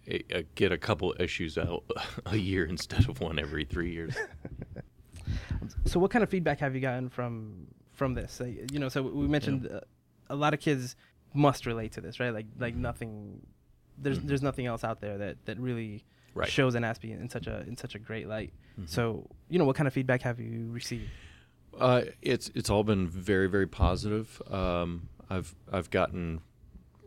a, 0.08 0.22
a, 0.30 0.42
get 0.54 0.72
a 0.72 0.78
couple 0.78 1.14
issues 1.18 1.56
out 1.58 1.84
a 2.26 2.36
year 2.36 2.64
instead 2.64 3.08
of 3.08 3.20
one 3.20 3.38
every 3.38 3.64
three 3.64 3.92
years. 3.92 4.16
so, 5.84 5.98
what 5.98 6.10
kind 6.10 6.22
of 6.22 6.30
feedback 6.30 6.60
have 6.60 6.74
you 6.74 6.80
gotten 6.80 7.08
from 7.08 7.66
from 7.92 8.14
this? 8.14 8.40
Uh, 8.40 8.46
you 8.70 8.78
know, 8.78 8.88
so 8.88 9.02
we 9.02 9.26
mentioned 9.26 9.68
yeah. 9.70 9.76
uh, 9.76 9.80
a 10.30 10.36
lot 10.36 10.54
of 10.54 10.60
kids 10.60 10.96
must 11.32 11.66
relate 11.66 11.92
to 11.92 12.00
this, 12.00 12.20
right? 12.20 12.32
Like, 12.32 12.46
like 12.58 12.74
nothing. 12.74 13.40
There's 13.98 14.18
mm-hmm. 14.18 14.28
there's 14.28 14.42
nothing 14.42 14.66
else 14.66 14.84
out 14.84 15.00
there 15.00 15.18
that 15.18 15.44
that 15.46 15.58
really 15.58 16.04
right. 16.34 16.48
shows 16.48 16.74
an 16.74 16.82
Aspie 16.82 17.18
in 17.18 17.28
such 17.28 17.46
a 17.46 17.60
in 17.66 17.76
such 17.76 17.94
a 17.94 17.98
great 17.98 18.28
light. 18.28 18.52
Mm-hmm. 18.72 18.86
So, 18.86 19.28
you 19.48 19.58
know, 19.58 19.64
what 19.64 19.76
kind 19.76 19.86
of 19.86 19.92
feedback 19.92 20.22
have 20.22 20.40
you 20.40 20.68
received? 20.70 21.08
Uh, 21.78 22.02
it's 22.22 22.50
it's 22.54 22.70
all 22.70 22.84
been 22.84 23.08
very 23.08 23.48
very 23.48 23.66
positive. 23.66 24.40
Um, 24.50 25.08
I've 25.30 25.54
I've 25.72 25.90
gotten 25.90 26.40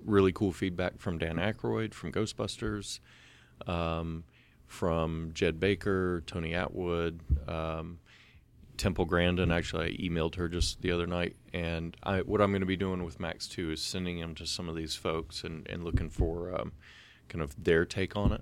really 0.06 0.32
cool 0.32 0.52
feedback 0.52 1.00
from 1.00 1.18
Dan 1.18 1.36
Aykroyd 1.36 1.94
from 1.94 2.12
Ghostbusters, 2.12 3.00
um, 3.68 4.24
from 4.66 5.32
Jed 5.34 5.60
Baker, 5.60 6.24
Tony 6.26 6.52
Attwood, 6.52 7.20
um, 7.50 8.00
Temple 8.78 9.06
Grandin. 9.06 9.52
Actually, 9.52 9.86
I 9.88 10.02
emailed 10.02 10.36
her 10.36 10.48
just 10.48 10.82
the 10.82 10.92
other 10.92 11.08
night, 11.08 11.36
and 11.54 11.96
I, 12.04 12.20
what 12.20 12.42
I'm 12.42 12.52
going 12.52 12.62
to 12.62 12.68
be 12.68 12.78
doing 12.78 13.04
with 13.04 13.20
Max 13.20 13.48
too 13.48 13.72
is 13.72 13.82
sending 13.82 14.18
him 14.18 14.36
to 14.36 14.46
some 14.46 14.70
of 14.70 14.76
these 14.76 14.96
folks 14.96 15.44
and, 15.44 15.68
and 15.70 15.84
looking 15.84 16.10
for 16.10 16.60
um, 16.60 16.72
kind 17.28 17.42
of 17.42 17.62
their 17.62 17.86
take 17.86 18.16
on 18.16 18.32
it. 18.32 18.42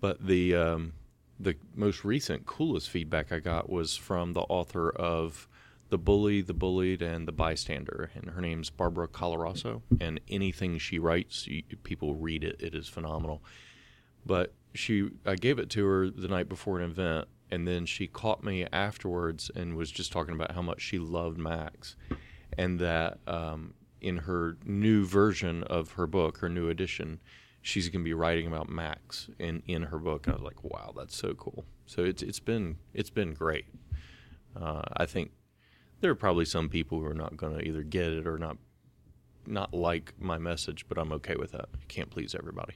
But 0.00 0.26
the 0.26 0.54
um, 0.54 0.92
the 1.40 1.56
most 1.74 2.04
recent 2.04 2.46
coolest 2.46 2.90
feedback 2.90 3.32
I 3.32 3.40
got 3.40 3.68
was 3.68 3.96
from 3.96 4.32
the 4.32 4.42
author 4.42 4.90
of 4.90 5.48
the 5.94 5.98
bully, 5.98 6.40
the 6.40 6.52
bullied, 6.52 7.00
and 7.02 7.28
the 7.28 7.30
bystander. 7.30 8.10
And 8.16 8.30
her 8.30 8.40
name's 8.40 8.68
Barbara 8.68 9.06
Coloroso. 9.06 9.82
And 10.00 10.20
anything 10.28 10.76
she 10.78 10.98
writes, 10.98 11.48
people 11.84 12.16
read 12.16 12.42
it. 12.42 12.56
It 12.58 12.74
is 12.74 12.88
phenomenal. 12.88 13.44
But 14.26 14.54
she, 14.74 15.10
I 15.24 15.36
gave 15.36 15.60
it 15.60 15.70
to 15.70 15.86
her 15.86 16.10
the 16.10 16.26
night 16.26 16.48
before 16.48 16.80
an 16.80 16.90
event, 16.90 17.28
and 17.48 17.68
then 17.68 17.86
she 17.86 18.08
caught 18.08 18.42
me 18.42 18.66
afterwards 18.72 19.52
and 19.54 19.76
was 19.76 19.88
just 19.88 20.10
talking 20.10 20.34
about 20.34 20.50
how 20.50 20.62
much 20.62 20.80
she 20.80 20.98
loved 20.98 21.38
Max, 21.38 21.94
and 22.58 22.80
that 22.80 23.18
um, 23.28 23.74
in 24.00 24.16
her 24.16 24.56
new 24.64 25.06
version 25.06 25.62
of 25.62 25.92
her 25.92 26.08
book, 26.08 26.38
her 26.38 26.48
new 26.48 26.70
edition, 26.70 27.20
she's 27.62 27.88
going 27.88 28.02
to 28.02 28.04
be 28.04 28.14
writing 28.14 28.48
about 28.48 28.68
Max 28.68 29.28
in 29.38 29.62
in 29.68 29.84
her 29.84 30.00
book. 30.00 30.26
And 30.26 30.34
I 30.34 30.38
was 30.38 30.44
like, 30.44 30.64
wow, 30.64 30.92
that's 30.96 31.16
so 31.16 31.34
cool. 31.34 31.64
So 31.86 32.02
it's 32.02 32.20
it's 32.20 32.40
been 32.40 32.78
it's 32.92 33.10
been 33.10 33.32
great. 33.32 33.66
Uh, 34.60 34.82
I 34.96 35.06
think 35.06 35.30
there 36.04 36.10
are 36.10 36.14
probably 36.14 36.44
some 36.44 36.68
people 36.68 37.00
who 37.00 37.06
are 37.06 37.14
not 37.14 37.34
going 37.34 37.56
to 37.58 37.66
either 37.66 37.82
get 37.82 38.12
it 38.12 38.26
or 38.26 38.36
not 38.36 38.58
not 39.46 39.72
like 39.72 40.12
my 40.18 40.36
message, 40.36 40.84
but 40.86 40.98
I'm 40.98 41.12
okay 41.12 41.34
with 41.34 41.52
that. 41.52 41.66
You 41.72 41.86
can't 41.88 42.10
please 42.10 42.34
everybody. 42.34 42.74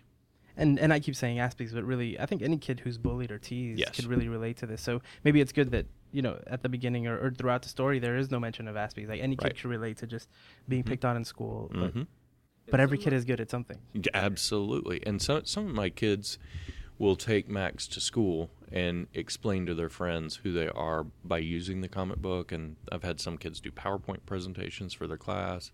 And 0.56 0.78
and 0.78 0.94
I 0.94 0.98
keep 0.98 1.14
saying 1.14 1.36
Aspies, 1.36 1.74
but 1.74 1.84
really, 1.84 2.18
I 2.18 2.24
think 2.24 2.40
any 2.40 2.56
kid 2.56 2.80
who's 2.80 2.96
bullied 2.96 3.30
or 3.30 3.38
teased 3.38 3.80
yes. 3.80 3.94
could 3.94 4.06
really 4.06 4.30
relate 4.30 4.56
to 4.58 4.66
this. 4.66 4.80
So 4.80 5.02
maybe 5.24 5.42
it's 5.42 5.52
good 5.52 5.72
that 5.72 5.84
you 6.10 6.22
know 6.22 6.40
at 6.46 6.62
the 6.62 6.70
beginning 6.70 7.06
or, 7.06 7.18
or 7.18 7.30
throughout 7.30 7.60
the 7.60 7.68
story 7.68 7.98
there 7.98 8.16
is 8.16 8.30
no 8.30 8.40
mention 8.40 8.66
of 8.66 8.76
Aspies. 8.76 9.10
Like 9.10 9.20
any 9.20 9.36
kid 9.36 9.44
right. 9.44 9.56
could 9.56 9.68
relate 9.68 9.98
to 9.98 10.06
just 10.06 10.30
being 10.66 10.82
mm-hmm. 10.82 10.88
picked 10.88 11.04
on 11.04 11.18
in 11.18 11.24
school. 11.26 11.70
Mm-hmm. 11.74 11.98
But, 12.00 12.70
but 12.70 12.80
every 12.80 12.96
kid 12.96 13.12
is 13.12 13.26
good 13.26 13.40
at 13.40 13.50
something. 13.50 13.78
Absolutely, 14.14 15.02
and 15.06 15.20
so 15.20 15.42
some 15.44 15.66
of 15.66 15.74
my 15.74 15.90
kids 15.90 16.38
will 16.98 17.16
take 17.16 17.48
Max 17.48 17.86
to 17.86 18.00
school 18.00 18.50
and 18.70 19.06
explain 19.14 19.66
to 19.66 19.74
their 19.74 19.88
friends 19.88 20.36
who 20.36 20.52
they 20.52 20.68
are 20.68 21.04
by 21.24 21.38
using 21.38 21.80
the 21.80 21.88
comic 21.88 22.18
book. 22.18 22.52
And 22.52 22.76
I've 22.90 23.04
had 23.04 23.20
some 23.20 23.38
kids 23.38 23.60
do 23.60 23.70
PowerPoint 23.70 24.26
presentations 24.26 24.92
for 24.92 25.06
their 25.06 25.16
class. 25.16 25.70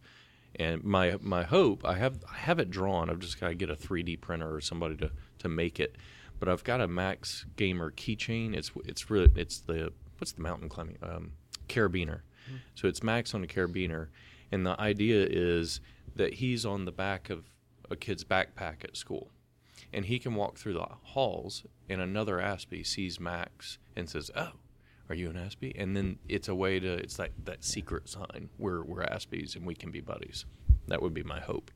And 0.57 0.85
my 0.85 1.17
my 1.21 1.43
hope, 1.43 1.85
I 1.85 1.95
have 1.95 2.23
I 2.31 2.37
have 2.37 2.59
it 2.61 2.71
drawn. 2.71 3.11
I've 3.11 3.19
just 3.19 3.41
got 3.41 3.49
to 3.49 3.55
get 3.55 3.71
a 3.71 3.75
3D 3.75 4.21
printer 4.21 4.55
or 4.55 4.61
somebody 4.61 4.97
to, 4.99 5.11
to 5.41 5.49
make 5.49 5.81
it. 5.81 5.97
But 6.39 6.49
I've 6.49 6.63
got 6.63 6.81
a 6.81 6.87
Max 6.87 7.47
Gamer 7.57 7.91
keychain. 7.91 8.55
It's 8.55 8.71
it's 8.85 9.11
really 9.11 9.33
it's 9.35 9.59
the 9.61 9.93
what's 10.19 10.33
the 10.33 10.43
mountain 10.43 10.69
climbing 10.69 10.99
um, 11.03 11.33
carabiner. 11.69 12.21
Mm-hmm. 12.47 12.57
So 12.77 12.87
it's 12.87 13.03
Max 13.03 13.35
on 13.35 13.43
a 13.43 13.49
carabiner, 13.49 14.09
and 14.53 14.65
the 14.65 14.81
idea 14.81 15.27
is 15.29 15.81
that 16.15 16.35
he's 16.35 16.65
on 16.65 16.85
the 16.85 16.93
back 16.93 17.31
of 17.31 17.51
a 17.91 17.97
kid's 17.97 18.23
backpack 18.23 18.85
at 18.85 18.97
school 18.97 19.31
and 19.95 20.05
he 20.07 20.19
can 20.19 20.35
walk 20.35 20.59
through 20.59 20.75
the 20.75 20.87
halls 21.03 21.65
and 21.89 22.01
another 22.01 22.37
Aspie 22.39 22.85
sees 22.87 23.19
Max 23.21 23.79
and 23.97 24.09
says, 24.09 24.31
"Oh, 24.37 24.53
are 25.09 25.15
you 25.15 25.31
an 25.31 25.37
Aspie?" 25.37 25.73
And 25.81 25.97
then 25.97 26.19
it's 26.29 26.49
a 26.49 26.55
way 26.55 26.81
to 26.81 26.93
it's 26.95 27.19
like 27.19 27.33
that 27.45 27.65
secret 27.65 28.09
sign 28.09 28.51
we're 28.59 28.83
we're 28.83 29.05
Aspies 29.05 29.55
and 29.57 29.65
we 29.67 29.75
can 29.75 29.91
be 29.91 30.01
buddies. 30.01 30.45
That 30.89 31.01
would 31.03 31.15
be 31.15 31.23
my 31.23 31.41
hope. 31.41 31.71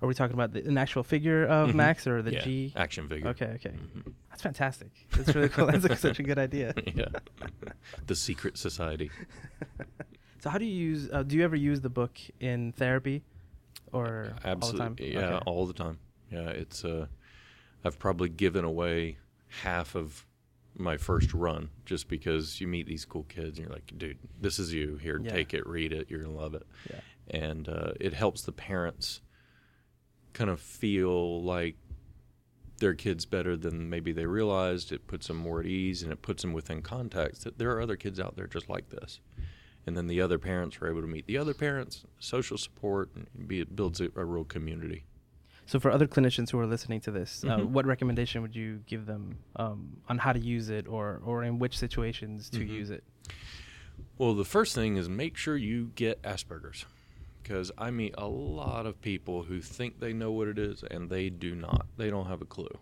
are 0.00 0.06
we 0.06 0.14
talking 0.14 0.34
about 0.34 0.52
the, 0.52 0.64
an 0.64 0.78
actual 0.78 1.02
figure 1.02 1.44
of 1.44 1.70
Mhm. 1.70 1.74
Max 1.74 2.06
or 2.06 2.22
the 2.22 2.32
yeah, 2.34 2.44
G? 2.44 2.72
action 2.76 3.08
figure. 3.08 3.28
Okay, 3.30 3.46
okay, 3.56 3.70
Mhm. 3.70 4.12
that's 4.30 4.42
fantastic. 4.42 4.90
That's 5.12 5.34
really 5.34 5.48
cool. 5.48 5.66
That's 5.66 5.88
like 5.88 5.98
such 5.98 6.20
a 6.20 6.22
good 6.22 6.38
idea. 6.38 6.72
yeah, 6.94 7.08
the 8.06 8.14
secret 8.14 8.56
society. 8.58 9.10
So, 10.40 10.50
how 10.50 10.58
do 10.58 10.64
you 10.64 10.72
use? 10.90 11.08
Uh, 11.12 11.24
do 11.24 11.36
you 11.36 11.42
ever 11.42 11.56
use 11.56 11.80
the 11.80 11.88
book 11.90 12.16
in 12.38 12.70
therapy, 12.72 13.24
or 13.92 14.34
Absolutely, 14.44 14.60
all 14.62 14.72
the 14.72 14.78
time? 14.78 14.96
yeah, 15.00 15.34
Okay. 15.36 15.42
all 15.46 15.66
the 15.66 15.72
time. 15.72 15.98
Yeah, 16.30 16.48
it's. 16.50 16.84
Uh, 16.84 17.06
I've 17.84 17.98
probably 17.98 18.28
given 18.28 18.64
away 18.64 19.18
half 19.62 19.94
of 19.94 20.26
my 20.76 20.96
first 20.96 21.32
run 21.34 21.70
just 21.86 22.08
because 22.08 22.60
you 22.60 22.68
meet 22.68 22.86
these 22.86 23.04
cool 23.04 23.24
kids 23.24 23.58
and 23.58 23.66
you're 23.66 23.74
like, 23.74 23.92
dude, 23.96 24.18
this 24.40 24.58
is 24.58 24.72
you. 24.72 24.96
Here, 24.96 25.20
Yeah. 25.22 25.30
take 25.30 25.54
it, 25.54 25.66
read 25.66 25.92
it. 25.92 26.08
You're 26.10 26.22
gonna 26.22 26.34
love 26.36 26.54
it. 26.54 26.66
Yeah. 26.90 27.00
and 27.30 27.68
uh, 27.68 27.92
it 28.00 28.14
helps 28.14 28.42
the 28.42 28.52
parents 28.52 29.20
kind 30.32 30.48
of 30.48 30.60
feel 30.60 31.42
like 31.42 31.76
their 32.78 32.94
kids 32.94 33.26
better 33.26 33.56
than 33.56 33.90
maybe 33.90 34.12
they 34.12 34.24
realized. 34.24 34.92
It 34.92 35.06
puts 35.06 35.26
them 35.26 35.36
more 35.36 35.60
at 35.60 35.66
ease, 35.66 36.02
and 36.02 36.10
it 36.12 36.22
puts 36.22 36.42
them 36.42 36.52
within 36.54 36.80
context 36.80 37.44
that 37.44 37.58
there 37.58 37.70
are 37.72 37.80
other 37.82 37.96
kids 37.96 38.18
out 38.20 38.36
there 38.36 38.46
just 38.46 38.68
like 38.70 38.88
this. 38.90 39.20
And 39.86 39.96
then 39.96 40.06
the 40.06 40.20
other 40.20 40.38
parents 40.38 40.78
are 40.80 40.88
able 40.88 41.00
to 41.00 41.06
meet 41.06 41.26
the 41.26 41.36
other 41.38 41.54
parents, 41.54 42.04
social 42.18 42.56
support, 42.56 43.10
and 43.14 43.48
be, 43.48 43.60
it 43.60 43.74
builds 43.74 44.00
a, 44.00 44.10
a 44.16 44.24
real 44.24 44.44
community. 44.44 45.04
So, 45.68 45.78
for 45.78 45.90
other 45.90 46.06
clinicians 46.06 46.48
who 46.50 46.58
are 46.58 46.66
listening 46.66 47.02
to 47.02 47.10
this, 47.10 47.44
uh, 47.44 47.58
Mhm. 47.58 47.66
what 47.66 47.84
recommendation 47.84 48.40
would 48.40 48.56
you 48.56 48.78
give 48.86 49.04
them 49.04 49.36
um, 49.56 49.98
on 50.08 50.16
how 50.16 50.32
to 50.32 50.38
use 50.40 50.70
it, 50.70 50.88
or 50.88 51.20
or 51.22 51.44
in 51.44 51.58
which 51.58 51.76
situations 51.76 52.48
to 52.48 52.60
Mhm. 52.60 52.68
use 52.70 52.88
it? 52.90 53.04
Well, 54.16 54.34
the 54.34 54.46
first 54.46 54.74
thing 54.74 54.96
is 54.96 55.10
make 55.10 55.36
sure 55.36 55.58
you 55.58 55.92
get 55.94 56.22
Asperger's 56.22 56.86
because 57.42 57.70
I 57.76 57.90
meet 57.90 58.14
a 58.16 58.26
lot 58.26 58.86
of 58.86 58.98
people 59.02 59.42
who 59.42 59.60
think 59.60 60.00
they 60.00 60.14
know 60.14 60.32
what 60.32 60.48
it 60.48 60.58
is 60.58 60.82
and 60.84 61.10
they 61.10 61.28
do 61.28 61.54
not. 61.54 61.86
They 61.98 62.08
don't 62.08 62.26
have 62.28 62.40
a 62.40 62.46
clue. 62.46 62.78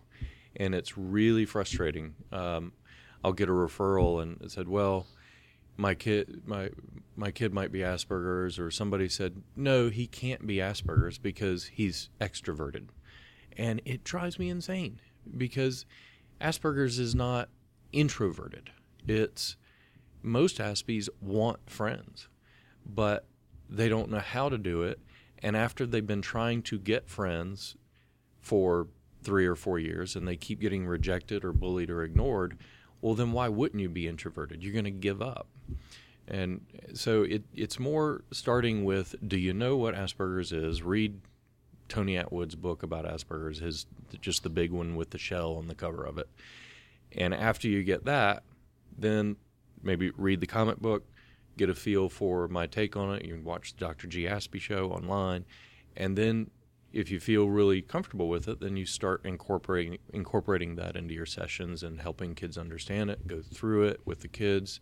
And 0.55 0.73
it's 0.73 0.97
really 0.97 1.45
frustrating. 1.45 2.15
Um, 2.31 2.71
I'll 3.21 3.33
get 3.33 3.49
a 3.49 3.51
referral 3.51 4.21
and 4.21 4.41
it 4.41 4.51
said, 4.51 4.69
"Well, 4.69 5.07
my 5.77 5.93
kid 5.93 6.41
my 6.45 6.69
my 7.15 7.31
kid 7.31 7.53
might 7.53 7.71
be 7.71 7.79
Asperger's," 7.79 8.59
or 8.59 8.69
somebody 8.71 9.07
said, 9.07 9.41
"No, 9.55 9.89
he 9.89 10.07
can't 10.07 10.45
be 10.45 10.57
Asperger's 10.57 11.17
because 11.17 11.65
he's 11.67 12.09
extroverted." 12.19 12.87
And 13.55 13.81
it 13.85 14.03
drives 14.03 14.37
me 14.37 14.49
insane 14.49 14.99
because 15.37 15.85
Asperger's 16.41 16.99
is 16.99 17.15
not 17.15 17.49
introverted. 17.91 18.71
It's 19.07 19.55
most 20.21 20.59
Aspies 20.59 21.09
want 21.21 21.69
friends, 21.69 22.27
but 22.85 23.25
they 23.69 23.89
don't 23.89 24.11
know 24.11 24.19
how 24.19 24.49
to 24.49 24.57
do 24.57 24.83
it. 24.83 24.99
And 25.39 25.55
after 25.55 25.85
they've 25.85 26.05
been 26.05 26.21
trying 26.21 26.61
to 26.63 26.79
get 26.79 27.09
friends 27.09 27.75
for 28.39 28.87
three 29.21 29.45
or 29.45 29.55
four 29.55 29.79
years 29.79 30.15
and 30.15 30.27
they 30.27 30.35
keep 30.35 30.59
getting 30.59 30.85
rejected 30.87 31.43
or 31.43 31.53
bullied 31.53 31.89
or 31.89 32.03
ignored, 32.03 32.57
well, 33.01 33.13
then 33.13 33.31
why 33.31 33.47
wouldn't 33.47 33.81
you 33.81 33.89
be 33.89 34.07
introverted? 34.07 34.63
You're 34.63 34.73
going 34.73 34.85
to 34.85 34.91
give 34.91 35.21
up. 35.21 35.47
And 36.27 36.65
so 36.93 37.23
it, 37.23 37.43
it's 37.53 37.79
more 37.79 38.23
starting 38.31 38.83
with 38.83 39.15
do 39.25 39.37
you 39.37 39.53
know 39.53 39.77
what 39.77 39.95
Asperger's 39.95 40.51
is? 40.51 40.81
Read 40.81 41.21
Tony 41.87 42.15
Attwood's 42.15 42.55
book 42.55 42.83
about 42.83 43.05
Asperger's, 43.05 43.59
his 43.59 43.85
just 44.21 44.43
the 44.43 44.49
big 44.49 44.71
one 44.71 44.95
with 44.95 45.11
the 45.11 45.17
shell 45.17 45.55
on 45.55 45.67
the 45.67 45.75
cover 45.75 46.03
of 46.03 46.17
it. 46.17 46.27
And 47.13 47.33
after 47.33 47.67
you 47.67 47.83
get 47.83 48.05
that, 48.05 48.43
then 48.97 49.37
maybe 49.81 50.11
read 50.17 50.41
the 50.41 50.47
comic 50.47 50.79
book, 50.79 51.05
get 51.55 51.69
a 51.69 51.75
feel 51.75 52.09
for 52.09 52.47
my 52.47 52.67
take 52.67 52.97
on 52.97 53.15
it. 53.15 53.25
You 53.25 53.35
can 53.35 53.43
watch 53.43 53.73
the 53.73 53.79
Dr. 53.79 54.07
G. 54.07 54.23
Aspie 54.23 54.59
show 54.59 54.91
online, 54.91 55.45
and 55.95 56.17
then 56.17 56.51
if 56.93 57.11
you 57.11 57.19
feel 57.19 57.49
really 57.49 57.81
comfortable 57.81 58.29
with 58.29 58.47
it, 58.47 58.59
then 58.59 58.77
you 58.77 58.85
start 58.85 59.25
incorporating 59.25 59.97
incorporating 60.13 60.75
that 60.75 60.95
into 60.95 61.13
your 61.13 61.25
sessions 61.25 61.83
and 61.83 62.01
helping 62.01 62.33
kids 62.33 62.57
understand 62.57 63.09
it, 63.09 63.27
go 63.27 63.41
through 63.41 63.83
it 63.83 64.01
with 64.05 64.21
the 64.21 64.27
kids, 64.27 64.79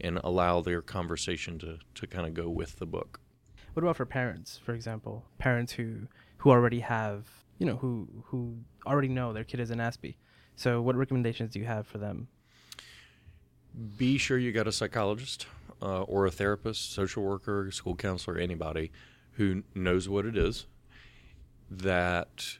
and 0.00 0.18
allow 0.24 0.60
their 0.60 0.82
conversation 0.82 1.58
to 1.60 1.78
to 1.94 2.06
kind 2.06 2.26
of 2.26 2.34
go 2.34 2.48
with 2.48 2.78
the 2.78 2.86
book. 2.86 3.20
What 3.74 3.82
about 3.82 3.96
for 3.96 4.06
parents, 4.06 4.58
for 4.64 4.74
example, 4.74 5.24
parents 5.38 5.72
who 5.72 6.08
who 6.38 6.50
already 6.50 6.80
have, 6.80 7.26
you 7.58 7.66
know, 7.66 7.76
who 7.76 8.08
who 8.24 8.56
already 8.86 9.08
know 9.08 9.32
their 9.32 9.44
kid 9.44 9.60
is 9.60 9.70
an 9.70 9.78
Aspie? 9.78 10.16
So, 10.56 10.80
what 10.80 10.96
recommendations 10.96 11.52
do 11.52 11.58
you 11.58 11.66
have 11.66 11.86
for 11.86 11.98
them? 11.98 12.28
be 13.96 14.18
sure 14.18 14.38
you 14.38 14.52
got 14.52 14.66
a 14.66 14.72
psychologist 14.72 15.46
uh, 15.82 16.02
or 16.02 16.26
a 16.26 16.30
therapist, 16.30 16.92
social 16.92 17.22
worker, 17.22 17.70
school 17.70 17.94
counselor, 17.94 18.38
anybody 18.38 18.90
who 19.32 19.62
knows 19.74 20.08
what 20.08 20.24
it 20.24 20.36
is. 20.36 20.66
That 21.70 22.58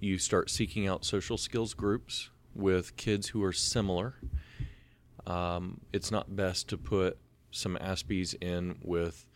you 0.00 0.18
start 0.18 0.50
seeking 0.50 0.86
out 0.86 1.04
social 1.04 1.38
skills 1.38 1.74
groups 1.74 2.30
with 2.54 2.96
kids 2.96 3.28
who 3.28 3.42
are 3.42 3.52
similar. 3.52 4.14
Um, 5.26 5.80
it's 5.92 6.10
not 6.10 6.36
best 6.36 6.68
to 6.68 6.78
put 6.78 7.18
some 7.50 7.76
Aspies 7.80 8.34
in 8.40 8.76
with 8.82 9.26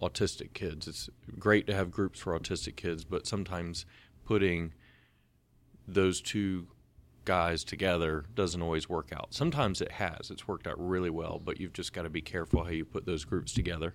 autistic 0.00 0.52
kids. 0.52 0.88
It's 0.88 1.08
great 1.38 1.66
to 1.66 1.74
have 1.74 1.90
groups 1.90 2.20
for 2.20 2.38
autistic 2.38 2.76
kids, 2.76 3.04
but 3.04 3.26
sometimes 3.26 3.86
putting 4.24 4.72
those 5.86 6.20
two 6.20 6.66
guys 7.24 7.64
together 7.64 8.24
doesn't 8.34 8.62
always 8.62 8.88
work 8.88 9.12
out. 9.12 9.32
Sometimes 9.32 9.80
it 9.80 9.92
has. 9.92 10.30
It's 10.30 10.48
worked 10.48 10.66
out 10.66 10.74
really 10.78 11.10
well, 11.10 11.40
but 11.44 11.60
you've 11.60 11.72
just 11.72 11.92
got 11.92 12.02
to 12.02 12.10
be 12.10 12.20
careful 12.20 12.64
how 12.64 12.70
you 12.70 12.84
put 12.84 13.06
those 13.06 13.24
groups 13.24 13.52
together. 13.52 13.94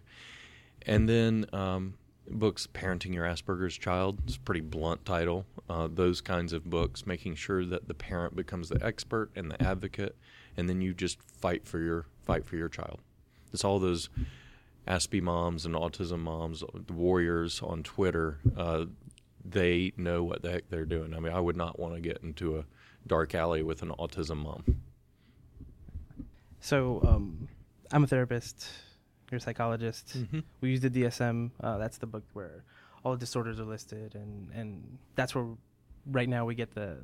And 0.86 1.10
then 1.10 1.46
um, 1.54 1.96
books, 2.30 2.68
Parenting 2.68 3.14
Your 3.14 3.26
Asperger's 3.26 3.78
Child. 3.78 4.20
It's 4.26 4.38
a 4.38 4.40
pretty 4.40 4.62
blunt 4.62 5.06
title. 5.06 5.46
Uh, 5.70 5.88
those 5.92 6.22
kinds 6.22 6.54
of 6.54 6.70
books, 6.70 7.06
making 7.06 7.36
sure 7.36 7.66
that 7.66 7.88
the 7.88 7.94
parent 7.94 8.36
becomes 8.36 8.70
the 8.70 8.84
expert 8.86 9.32
and 9.36 9.52
the 9.52 9.62
advocate, 9.62 10.16
and 10.58 10.67
then 10.67 10.82
you 10.82 10.93
just 10.93 11.22
fight 11.22 11.65
for 11.65 11.80
your 11.80 12.06
fight 12.26 12.46
for 12.46 12.56
your 12.58 12.70
child. 12.70 13.00
It's 13.54 13.63
all 13.63 13.80
those 13.80 14.10
Aspie 14.88 15.22
moms 15.22 15.65
and 15.65 15.76
autism 15.76 16.20
moms, 16.20 16.63
the 16.74 16.93
warriors 16.93 17.62
on 17.62 17.84
Twitter. 17.84 18.39
Uh, 18.56 18.86
they 19.46 19.93
know 19.98 20.24
what 20.24 20.41
the 20.41 20.52
heck 20.52 20.70
they're 20.70 20.86
doing. 20.86 21.13
I 21.13 21.20
mean, 21.20 21.34
I 21.34 21.39
would 21.39 21.56
not 21.56 21.80
want 21.80 21.93
to 21.96 22.02
get 22.02 22.20
into 22.24 22.58
a 22.58 22.65
dark 23.06 23.34
alley 23.36 23.63
with 23.63 23.82
an 23.82 23.89
autism 23.91 24.38
mom. 24.38 24.63
So, 26.60 27.02
um, 27.08 27.48
I'm 27.91 28.04
a 28.04 28.08
therapist. 28.08 28.67
You're 29.32 29.38
a 29.38 29.41
psychologist. 29.41 30.17
Mhm. 30.17 30.43
We 30.62 30.70
use 30.72 30.82
the 30.82 30.89
DSM. 30.89 31.52
Uh, 31.62 31.78
that's 31.78 31.98
the 31.98 32.08
book 32.08 32.24
where 32.34 32.63
all 33.04 33.12
the 33.13 33.17
disorders 33.17 33.60
are 33.60 33.65
listed, 33.65 34.15
and 34.15 34.52
and 34.54 34.98
that's 35.15 35.36
where 35.36 35.46
right 36.06 36.28
now 36.28 36.46
we 36.46 36.56
get 36.56 36.74
the 36.74 36.98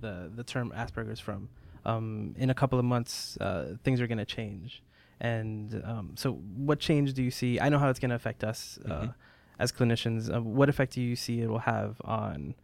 the 0.00 0.30
the 0.34 0.44
term 0.44 0.72
Asperger's 0.74 1.20
from. 1.20 1.48
Um, 1.84 2.34
in 2.38 2.50
a 2.50 2.54
couple 2.54 2.78
of 2.78 2.84
months, 2.84 3.36
uh, 3.40 3.76
things 3.84 4.00
are 4.00 4.06
going 4.06 4.18
to 4.18 4.24
change, 4.26 4.82
and 5.20 5.82
um, 5.84 6.12
so 6.16 6.32
what 6.56 6.78
change 6.80 7.14
do 7.14 7.22
you 7.22 7.30
see? 7.30 7.58
I 7.60 7.68
know 7.68 7.78
how 7.78 7.88
it's 7.88 7.98
going 7.98 8.10
to 8.10 8.16
affect 8.16 8.44
us 8.44 8.78
uh, 8.84 8.88
Mhm. 8.88 9.14
as 9.58 9.72
clinicians. 9.72 10.34
Uh, 10.34 10.42
what 10.42 10.68
effect 10.68 10.92
do 10.94 11.00
you 11.00 11.16
see 11.16 11.40
it 11.40 11.48
will 11.48 11.60
have 11.60 12.00
on 12.04 12.54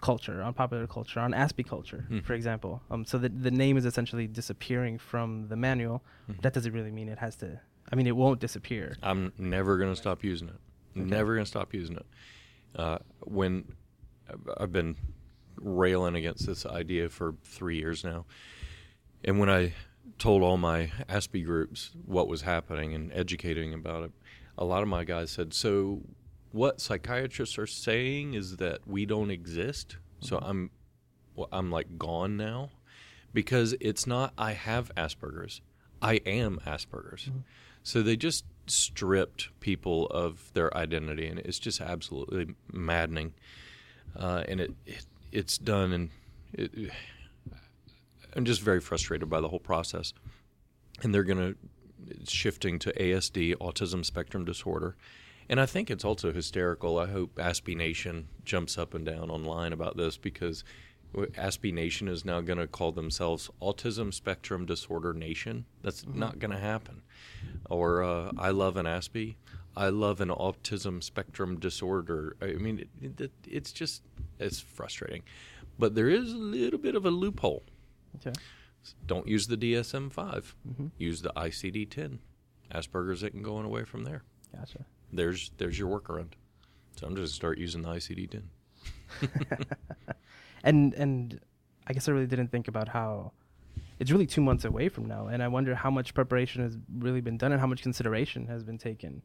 culture, 0.00 0.42
on 0.42 0.52
popular 0.54 0.86
culture, 0.86 1.20
on 1.20 1.32
Aspie 1.32 1.66
culture, 1.66 2.06
Mhm. 2.10 2.24
for 2.24 2.34
example? 2.34 2.82
Um, 2.90 3.04
so 3.04 3.18
the 3.18 3.28
the 3.28 3.50
name 3.50 3.76
is 3.76 3.84
essentially 3.84 4.26
disappearing 4.26 4.98
from 4.98 5.48
the 5.48 5.56
manual. 5.56 6.02
Mhm. 6.28 6.40
That 6.42 6.52
doesn't 6.54 6.72
really 6.72 6.90
mean 6.90 7.08
it 7.08 7.18
has 7.18 7.36
to. 7.36 7.60
I 7.90 7.96
mean, 7.96 8.06
it 8.06 8.16
won't 8.16 8.40
disappear. 8.40 8.96
I'm 9.02 9.32
never 9.38 9.76
going 9.76 9.92
to 9.92 9.96
stop 10.00 10.24
using 10.24 10.48
it. 10.48 10.60
Okay. 10.96 11.04
Never 11.04 11.34
going 11.34 11.44
to 11.44 11.48
stop 11.50 11.74
using 11.74 11.96
it. 11.96 12.06
Uh, 12.74 12.98
when 13.20 13.74
I've 14.58 14.72
been 14.72 14.96
railing 15.62 16.14
against 16.16 16.46
this 16.46 16.66
idea 16.66 17.08
for 17.08 17.34
three 17.44 17.78
years 17.78 18.04
now, 18.04 18.24
and 19.24 19.38
when 19.38 19.48
I 19.50 19.74
told 20.18 20.42
all 20.42 20.56
my 20.56 20.90
Aspie 21.08 21.44
groups 21.44 21.90
what 22.04 22.28
was 22.28 22.42
happening 22.42 22.94
and 22.94 23.12
educating 23.12 23.72
about 23.72 24.04
it, 24.04 24.12
a 24.58 24.64
lot 24.64 24.82
of 24.82 24.88
my 24.88 25.04
guys 25.04 25.30
said, 25.30 25.54
"So, 25.54 26.02
what 26.50 26.80
psychiatrists 26.80 27.58
are 27.58 27.66
saying 27.66 28.34
is 28.34 28.56
that 28.58 28.86
we 28.86 29.06
don't 29.06 29.30
exist." 29.30 29.96
So 30.20 30.36
Mhm. 30.38 30.48
I'm, 30.48 30.70
well, 31.34 31.48
I'm 31.52 31.70
like 31.70 31.98
gone 31.98 32.36
now, 32.36 32.70
because 33.32 33.74
it's 33.80 34.06
not. 34.06 34.32
I 34.36 34.52
have 34.52 34.92
Asperger's. 34.96 35.60
I 36.02 36.14
am 36.26 36.58
Asperger's. 36.66 37.26
Mhm. 37.26 37.44
So 37.82 38.02
they 38.02 38.16
just 38.16 38.44
stripped 38.66 39.48
people 39.60 40.06
of 40.08 40.52
their 40.52 40.76
identity, 40.76 41.26
and 41.26 41.38
it's 41.40 41.58
just 41.58 41.80
absolutely 41.80 42.54
maddening. 42.72 43.34
Uh, 44.14 44.44
and 44.46 44.60
it, 44.60 44.74
it 44.86 45.06
it's 45.32 45.58
done, 45.58 45.92
and 45.92 46.10
it, 46.52 46.90
I'm 48.34 48.44
just 48.44 48.60
very 48.60 48.80
frustrated 48.80 49.28
by 49.28 49.40
the 49.40 49.48
whole 49.48 49.60
process. 49.60 50.12
And 51.02 51.14
they're 51.14 51.24
going 51.24 51.38
to 51.38 51.56
it's 52.08 52.32
shifting 52.32 52.78
to 52.80 52.92
ASD, 52.94 53.56
autism 53.56 54.04
spectrum 54.04 54.44
disorder. 54.44 54.96
And 55.48 55.60
I 55.60 55.66
think 55.66 55.90
it's 55.90 56.04
also 56.04 56.32
hysterical. 56.32 56.98
I 56.98 57.06
hope 57.06 57.36
Aspie 57.36 57.76
Nation 57.76 58.28
jumps 58.44 58.76
up 58.76 58.94
and 58.94 59.04
down 59.04 59.30
online 59.30 59.72
about 59.72 59.96
this 59.96 60.16
because 60.16 60.64
Aspie 61.14 61.72
Nation 61.72 62.08
is 62.08 62.24
now 62.24 62.40
going 62.40 62.58
to 62.58 62.66
call 62.66 62.90
themselves 62.92 63.50
Autism 63.60 64.12
Spectrum 64.14 64.66
Disorder 64.66 65.12
Nation. 65.12 65.66
That's 65.82 66.04
Mhm. 66.04 66.14
not 66.14 66.38
going 66.38 66.50
to 66.52 66.58
happen. 66.58 67.02
Or 67.70 68.02
uh, 68.02 68.32
I 68.38 68.50
love 68.50 68.76
an 68.76 68.86
Aspie. 68.86 69.36
I 69.76 69.88
love 69.88 70.20
an 70.20 70.28
autism 70.28 71.02
spectrum 71.02 71.58
disorder. 71.58 72.36
I 72.42 72.54
mean, 72.54 72.88
it, 73.00 73.20
it, 73.20 73.32
it's 73.46 73.72
just 73.72 74.02
it's 74.42 74.60
frustrating, 74.60 75.22
but 75.78 75.94
there 75.94 76.08
is 76.08 76.32
a 76.32 76.36
little 76.36 76.78
bit 76.78 76.94
of 76.94 77.04
a 77.06 77.10
loophole. 77.10 77.62
Okay. 78.16 78.32
Don't 79.06 79.28
use 79.28 79.46
the 79.46 79.56
DSM 79.56 80.10
5 80.10 80.54
Mhm. 80.68 80.90
Use 80.98 81.22
the 81.22 81.32
ICD 81.36 81.86
ten. 81.88 82.18
Asperger's 82.72 83.22
it 83.22 83.30
can 83.30 83.42
go 83.42 83.56
on 83.56 83.64
away 83.64 83.84
from 83.84 84.04
there. 84.04 84.22
Gotcha. 84.54 84.84
There's 85.12 85.50
there's 85.58 85.78
your 85.78 85.88
workaround. 86.00 86.32
So 86.96 87.06
I'm 87.06 87.14
just 87.14 87.16
gonna 87.16 87.26
start 87.28 87.58
using 87.58 87.82
the 87.82 87.88
ICD 87.90 88.26
ten. 88.30 88.48
and 90.64 90.94
and 90.94 91.40
I 91.86 91.92
guess 91.92 92.08
I 92.08 92.12
really 92.12 92.26
didn't 92.26 92.48
think 92.48 92.68
about 92.68 92.88
how 92.88 93.32
it's 93.98 94.10
really 94.10 94.26
two 94.26 94.40
months 94.40 94.64
away 94.64 94.88
from 94.88 95.06
now, 95.06 95.28
and 95.28 95.42
I 95.42 95.48
wonder 95.48 95.74
how 95.74 95.90
much 95.90 96.14
preparation 96.14 96.62
has 96.62 96.76
really 96.98 97.20
been 97.20 97.36
done 97.36 97.52
and 97.52 97.60
how 97.60 97.66
much 97.66 97.82
consideration 97.82 98.46
has 98.46 98.64
been 98.64 98.78
taken 98.78 99.22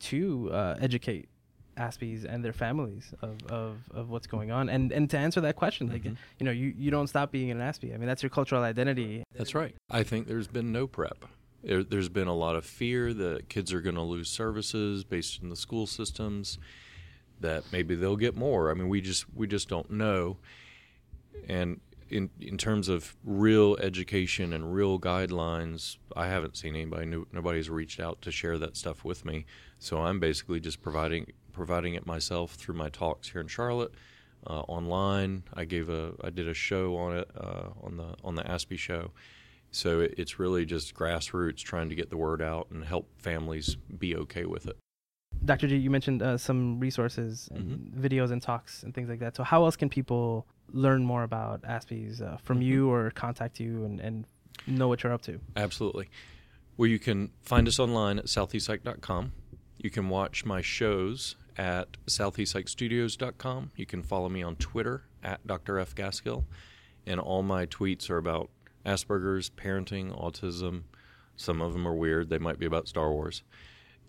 to 0.00 0.50
uh, 0.52 0.76
educate 0.80 1.28
Aspies 1.76 2.24
and 2.24 2.44
their 2.44 2.52
families 2.52 3.12
of, 3.22 3.36
of, 3.48 3.76
of 3.92 4.08
what's 4.10 4.26
going 4.26 4.50
on, 4.50 4.68
and 4.68 4.92
and 4.92 5.08
to 5.10 5.18
answer 5.18 5.40
that 5.42 5.56
question, 5.56 5.88
like 5.88 6.02
Mhm. 6.04 6.16
you 6.38 6.44
know, 6.44 6.50
you, 6.50 6.72
you 6.76 6.90
don't 6.90 7.06
stop 7.06 7.30
being 7.30 7.50
an 7.50 7.58
Aspie. 7.58 7.94
I 7.94 7.98
mean, 7.98 8.06
that's 8.06 8.22
your 8.22 8.30
cultural 8.30 8.62
identity. 8.62 9.22
That's 9.36 9.54
right. 9.54 9.74
I 9.90 10.02
think 10.02 10.26
there's 10.26 10.48
been 10.48 10.72
no 10.72 10.86
prep. 10.86 11.24
There, 11.62 11.82
there's 11.82 12.08
been 12.08 12.28
a 12.28 12.34
lot 12.34 12.56
of 12.56 12.64
fear 12.64 13.12
that 13.14 13.48
kids 13.48 13.72
are 13.72 13.80
going 13.80 13.96
to 13.96 14.02
lose 14.02 14.28
services 14.28 15.04
based 15.04 15.42
in 15.42 15.48
the 15.50 15.56
school 15.56 15.86
systems. 15.86 16.58
That 17.40 17.64
maybe 17.70 17.94
they'll 17.94 18.16
get 18.16 18.34
more. 18.34 18.70
I 18.70 18.74
mean, 18.74 18.88
we 18.88 19.00
just 19.02 19.26
we 19.34 19.46
just 19.46 19.68
don't 19.68 19.90
know. 19.90 20.38
And 21.48 21.80
in 22.08 22.30
in 22.40 22.56
terms 22.56 22.88
of 22.88 23.14
real 23.24 23.76
education 23.76 24.52
and 24.54 24.72
real 24.72 24.98
guidelines, 24.98 25.98
I 26.16 26.28
haven't 26.28 26.56
seen 26.56 26.74
anybody. 26.74 27.12
Nobody's 27.32 27.68
reached 27.68 28.00
out 28.00 28.22
to 28.22 28.30
share 28.30 28.56
that 28.58 28.76
stuff 28.76 29.04
with 29.04 29.24
me. 29.26 29.44
So 29.78 30.02
I'm 30.02 30.18
basically 30.18 30.60
just 30.60 30.80
providing 30.80 31.32
providing 31.56 31.94
it 31.94 32.06
myself 32.06 32.52
through 32.54 32.74
my 32.76 32.90
talks 32.90 33.30
here 33.30 33.40
in 33.40 33.48
Charlotte, 33.48 33.92
uh, 34.46 34.60
online. 34.68 35.42
I 35.54 35.64
gave 35.64 35.88
a 35.88 36.12
I 36.22 36.30
did 36.30 36.46
a 36.46 36.54
show 36.54 36.96
on 36.96 37.16
it 37.16 37.28
uh, 37.36 37.70
on 37.82 37.96
the 37.96 38.14
on 38.22 38.34
the 38.36 38.42
Aspie 38.42 38.78
show. 38.78 39.10
So 39.72 40.00
it, 40.00 40.14
it's 40.18 40.38
really 40.38 40.64
just 40.64 40.94
grassroots 40.94 41.58
trying 41.62 41.88
to 41.88 41.94
get 41.94 42.10
the 42.10 42.16
word 42.16 42.40
out 42.40 42.68
and 42.70 42.84
help 42.84 43.08
families 43.18 43.76
be 43.98 44.14
okay 44.16 44.44
with 44.44 44.66
it. 44.66 44.76
Dr. 45.44 45.66
G, 45.68 45.76
you 45.76 45.90
mentioned 45.90 46.22
uh, 46.22 46.38
some 46.38 46.78
resources 46.80 47.48
and 47.52 47.92
videos 47.94 48.30
and 48.30 48.40
talks 48.40 48.82
and 48.84 48.94
things 48.94 49.08
like 49.08 49.18
that. 49.20 49.36
So 49.36 49.42
how 49.42 49.64
else 49.64 49.76
can 49.76 49.88
people 49.88 50.46
learn 50.72 51.04
more 51.04 51.24
about 51.24 51.62
Aspies 51.62 52.20
uh, 52.22 52.36
from 52.38 52.60
Mhm. 52.60 52.64
you 52.64 52.90
or 52.90 53.10
contact 53.10 53.60
you 53.60 53.84
and, 53.84 54.00
and 54.00 54.24
know 54.66 54.88
what 54.88 55.02
you're 55.02 55.12
up 55.12 55.22
to? 55.22 55.38
Absolutely. 55.56 56.08
Well, 56.76 56.88
you 56.88 56.98
can 56.98 57.30
find 57.42 57.68
us 57.68 57.78
online 57.78 58.18
at 58.18 58.26
southeastpsych.com. 58.26 59.32
You 59.78 59.90
can 59.90 60.08
watch 60.08 60.44
my 60.46 60.62
shows 60.62 61.36
at 61.56 61.96
southeastpsychstudios.com. 62.06 63.72
You 63.76 63.86
can 63.86 64.02
follow 64.02 64.28
me 64.28 64.42
on 64.42 64.56
Twitter 64.56 65.04
at 65.22 65.46
Dr. 65.46 65.78
F. 65.78 65.94
Gaskill. 65.94 66.44
And 67.06 67.20
all 67.20 67.42
my 67.42 67.66
tweets 67.66 68.10
are 68.10 68.18
about 68.18 68.50
Asperger's, 68.84 69.50
parenting, 69.50 70.16
autism. 70.18 70.84
Some 71.36 71.60
of 71.60 71.72
them 71.72 71.86
are 71.86 71.94
weird. 71.94 72.30
They 72.30 72.38
might 72.38 72.58
be 72.58 72.66
about 72.66 72.88
Star 72.88 73.10
Wars. 73.10 73.42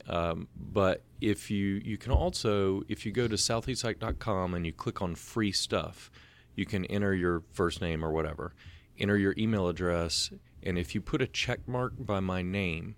Um, 0.08 0.48
but 0.56 1.04
if 1.20 1.52
you 1.52 1.82
you 1.84 1.98
can 1.98 2.12
also 2.12 2.84
if 2.88 3.06
you 3.06 3.12
go 3.12 3.28
to 3.28 3.36
southeastpsych.com 3.36 4.54
and 4.54 4.66
you 4.66 4.72
click 4.72 5.02
on 5.02 5.16
free 5.16 5.52
stuff, 5.52 6.10
you 6.56 6.66
can 6.66 6.86
enter 6.86 7.14
your 7.14 7.44
first 7.52 7.82
name 7.82 8.06
or 8.06 8.12
whatever, 8.12 8.54
enter 8.98 9.18
your 9.18 9.34
email 9.38 9.68
address, 9.68 10.32
and 10.64 10.78
if 10.78 10.96
you 10.96 11.02
put 11.02 11.22
a 11.22 11.28
check 11.28 11.68
mark 11.68 11.94
by 12.00 12.20
my 12.20 12.42
name, 12.42 12.96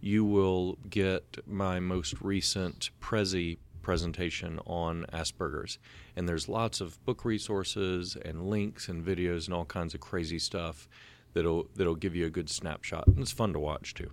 you 0.00 0.24
will 0.24 0.78
get 0.88 1.38
my 1.46 1.80
most 1.80 2.14
recent 2.20 2.90
Prezi 3.00 3.58
presentation 3.86 4.58
on 4.66 5.06
Asperger's. 5.12 5.78
And 6.16 6.28
there's 6.28 6.48
lots 6.48 6.80
of 6.80 7.02
book 7.04 7.24
resources 7.24 8.16
and 8.16 8.50
links 8.50 8.88
and 8.88 9.06
videos 9.06 9.46
and 9.46 9.54
all 9.54 9.64
kinds 9.64 9.94
of 9.94 10.00
crazy 10.00 10.40
stuff 10.40 10.88
that'll 11.34 11.68
that'll 11.76 11.94
give 11.94 12.16
you 12.16 12.26
a 12.26 12.30
good 12.30 12.50
snapshot. 12.50 13.06
And 13.06 13.20
it's 13.20 13.30
fun 13.30 13.52
to 13.52 13.60
watch 13.60 13.94
too. 13.94 14.10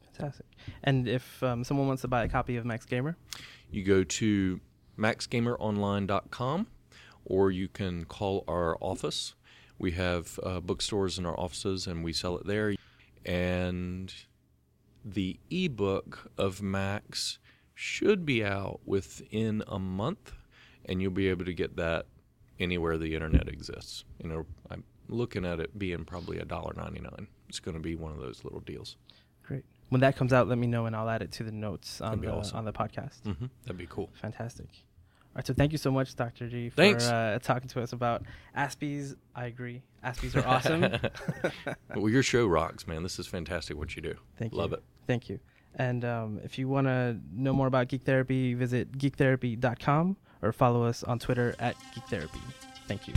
Fantastic. 0.00 0.46
And 0.82 1.06
if 1.06 1.42
um, 1.42 1.62
someone 1.62 1.88
wants 1.88 2.00
to 2.02 2.08
buy 2.08 2.24
a 2.24 2.28
copy 2.28 2.56
of 2.56 2.64
Max 2.64 2.86
Gamer, 2.86 3.14
You 3.70 3.84
go 3.84 4.02
to 4.02 4.60
maxgameronline.com 4.98 6.66
or 7.26 7.50
you 7.50 7.68
can 7.68 8.06
call 8.06 8.44
our 8.48 8.78
office. 8.80 9.34
We 9.78 9.90
have 9.92 10.40
uh, 10.42 10.60
bookstores 10.60 11.18
in 11.18 11.26
our 11.26 11.38
offices 11.38 11.86
and 11.86 12.02
we 12.02 12.14
sell 12.14 12.38
it 12.38 12.46
there. 12.46 12.74
And 13.26 14.14
the 15.04 15.38
ebook 15.50 16.30
of 16.38 16.62
Max 16.62 17.38
should 17.74 18.24
be 18.26 18.44
out 18.44 18.80
within 18.84 19.62
a 19.66 19.78
month, 19.78 20.32
and 20.84 21.00
you'll 21.02 21.10
be 21.12 21.28
able 21.28 21.44
to 21.44 21.54
get 21.54 21.76
that 21.76 22.06
anywhere 22.60 22.98
the 22.98 23.14
internet 23.14 23.48
exists. 23.48 24.04
You 24.22 24.28
know, 24.28 24.46
I'm 24.70 24.84
looking 25.08 25.44
at 25.44 25.60
it 25.60 25.78
being 25.78 26.04
probably 26.04 26.38
a 26.38 26.44
dollar 26.44 26.72
ninety 26.76 27.00
nine. 27.00 27.26
It's 27.48 27.60
going 27.60 27.74
to 27.76 27.80
be 27.82 27.96
one 27.96 28.12
of 28.12 28.18
those 28.18 28.44
little 28.44 28.60
deals. 28.60 28.96
great. 29.42 29.64
When 29.90 30.00
that 30.00 30.16
comes 30.16 30.32
out, 30.32 30.48
let 30.48 30.56
me 30.56 30.66
know 30.66 30.86
and 30.86 30.96
I'll 30.96 31.08
add 31.10 31.20
it 31.20 31.32
to 31.32 31.42
the 31.44 31.52
notes 31.52 32.00
on 32.00 32.22
the 32.22 32.32
awesome. 32.32 32.56
on 32.58 32.64
the 32.64 32.72
podcast. 32.72 33.20
hmm 33.24 33.46
That'd 33.64 33.76
be 33.76 33.86
cool. 33.86 34.08
Fantastic. 34.14 34.68
All 34.70 35.36
right, 35.36 35.46
so 35.46 35.52
thank 35.54 35.72
you 35.72 35.78
so 35.78 35.90
much, 35.90 36.14
Dr. 36.14 36.48
G, 36.48 36.68
for 36.68 36.82
uh, 36.82 37.38
talking 37.38 37.68
to 37.68 37.82
us 37.82 37.92
about 37.94 38.22
Aspies. 38.56 39.16
I 39.34 39.46
agree. 39.46 39.82
Aspies 40.04 40.34
are 40.36 40.46
awesome. 40.46 40.82
well, 41.94 42.08
your 42.10 42.22
show 42.22 42.46
rocks, 42.46 42.86
man. 42.86 43.02
This 43.02 43.18
is 43.18 43.26
fantastic 43.26 43.76
what 43.78 43.96
you 43.96 44.02
do. 44.02 44.14
Thank 44.36 44.52
you. 44.52 44.58
Love 44.58 44.72
it. 44.74 44.82
Thank 45.06 45.28
you. 45.30 45.40
And 45.76 46.04
um, 46.04 46.40
if 46.44 46.58
you 46.58 46.68
want 46.68 46.86
to 46.86 47.18
know 47.32 47.52
more 47.52 47.66
about 47.66 47.88
Geek 47.88 48.02
Therapy, 48.02 48.54
visit 48.54 48.92
geektherapy.com 48.92 50.16
or 50.42 50.52
follow 50.52 50.84
us 50.84 51.02
on 51.02 51.18
Twitter 51.18 51.54
at 51.58 51.76
Geek 51.94 52.04
Therapy. 52.04 52.40
Thank 52.88 53.08
you. 53.08 53.14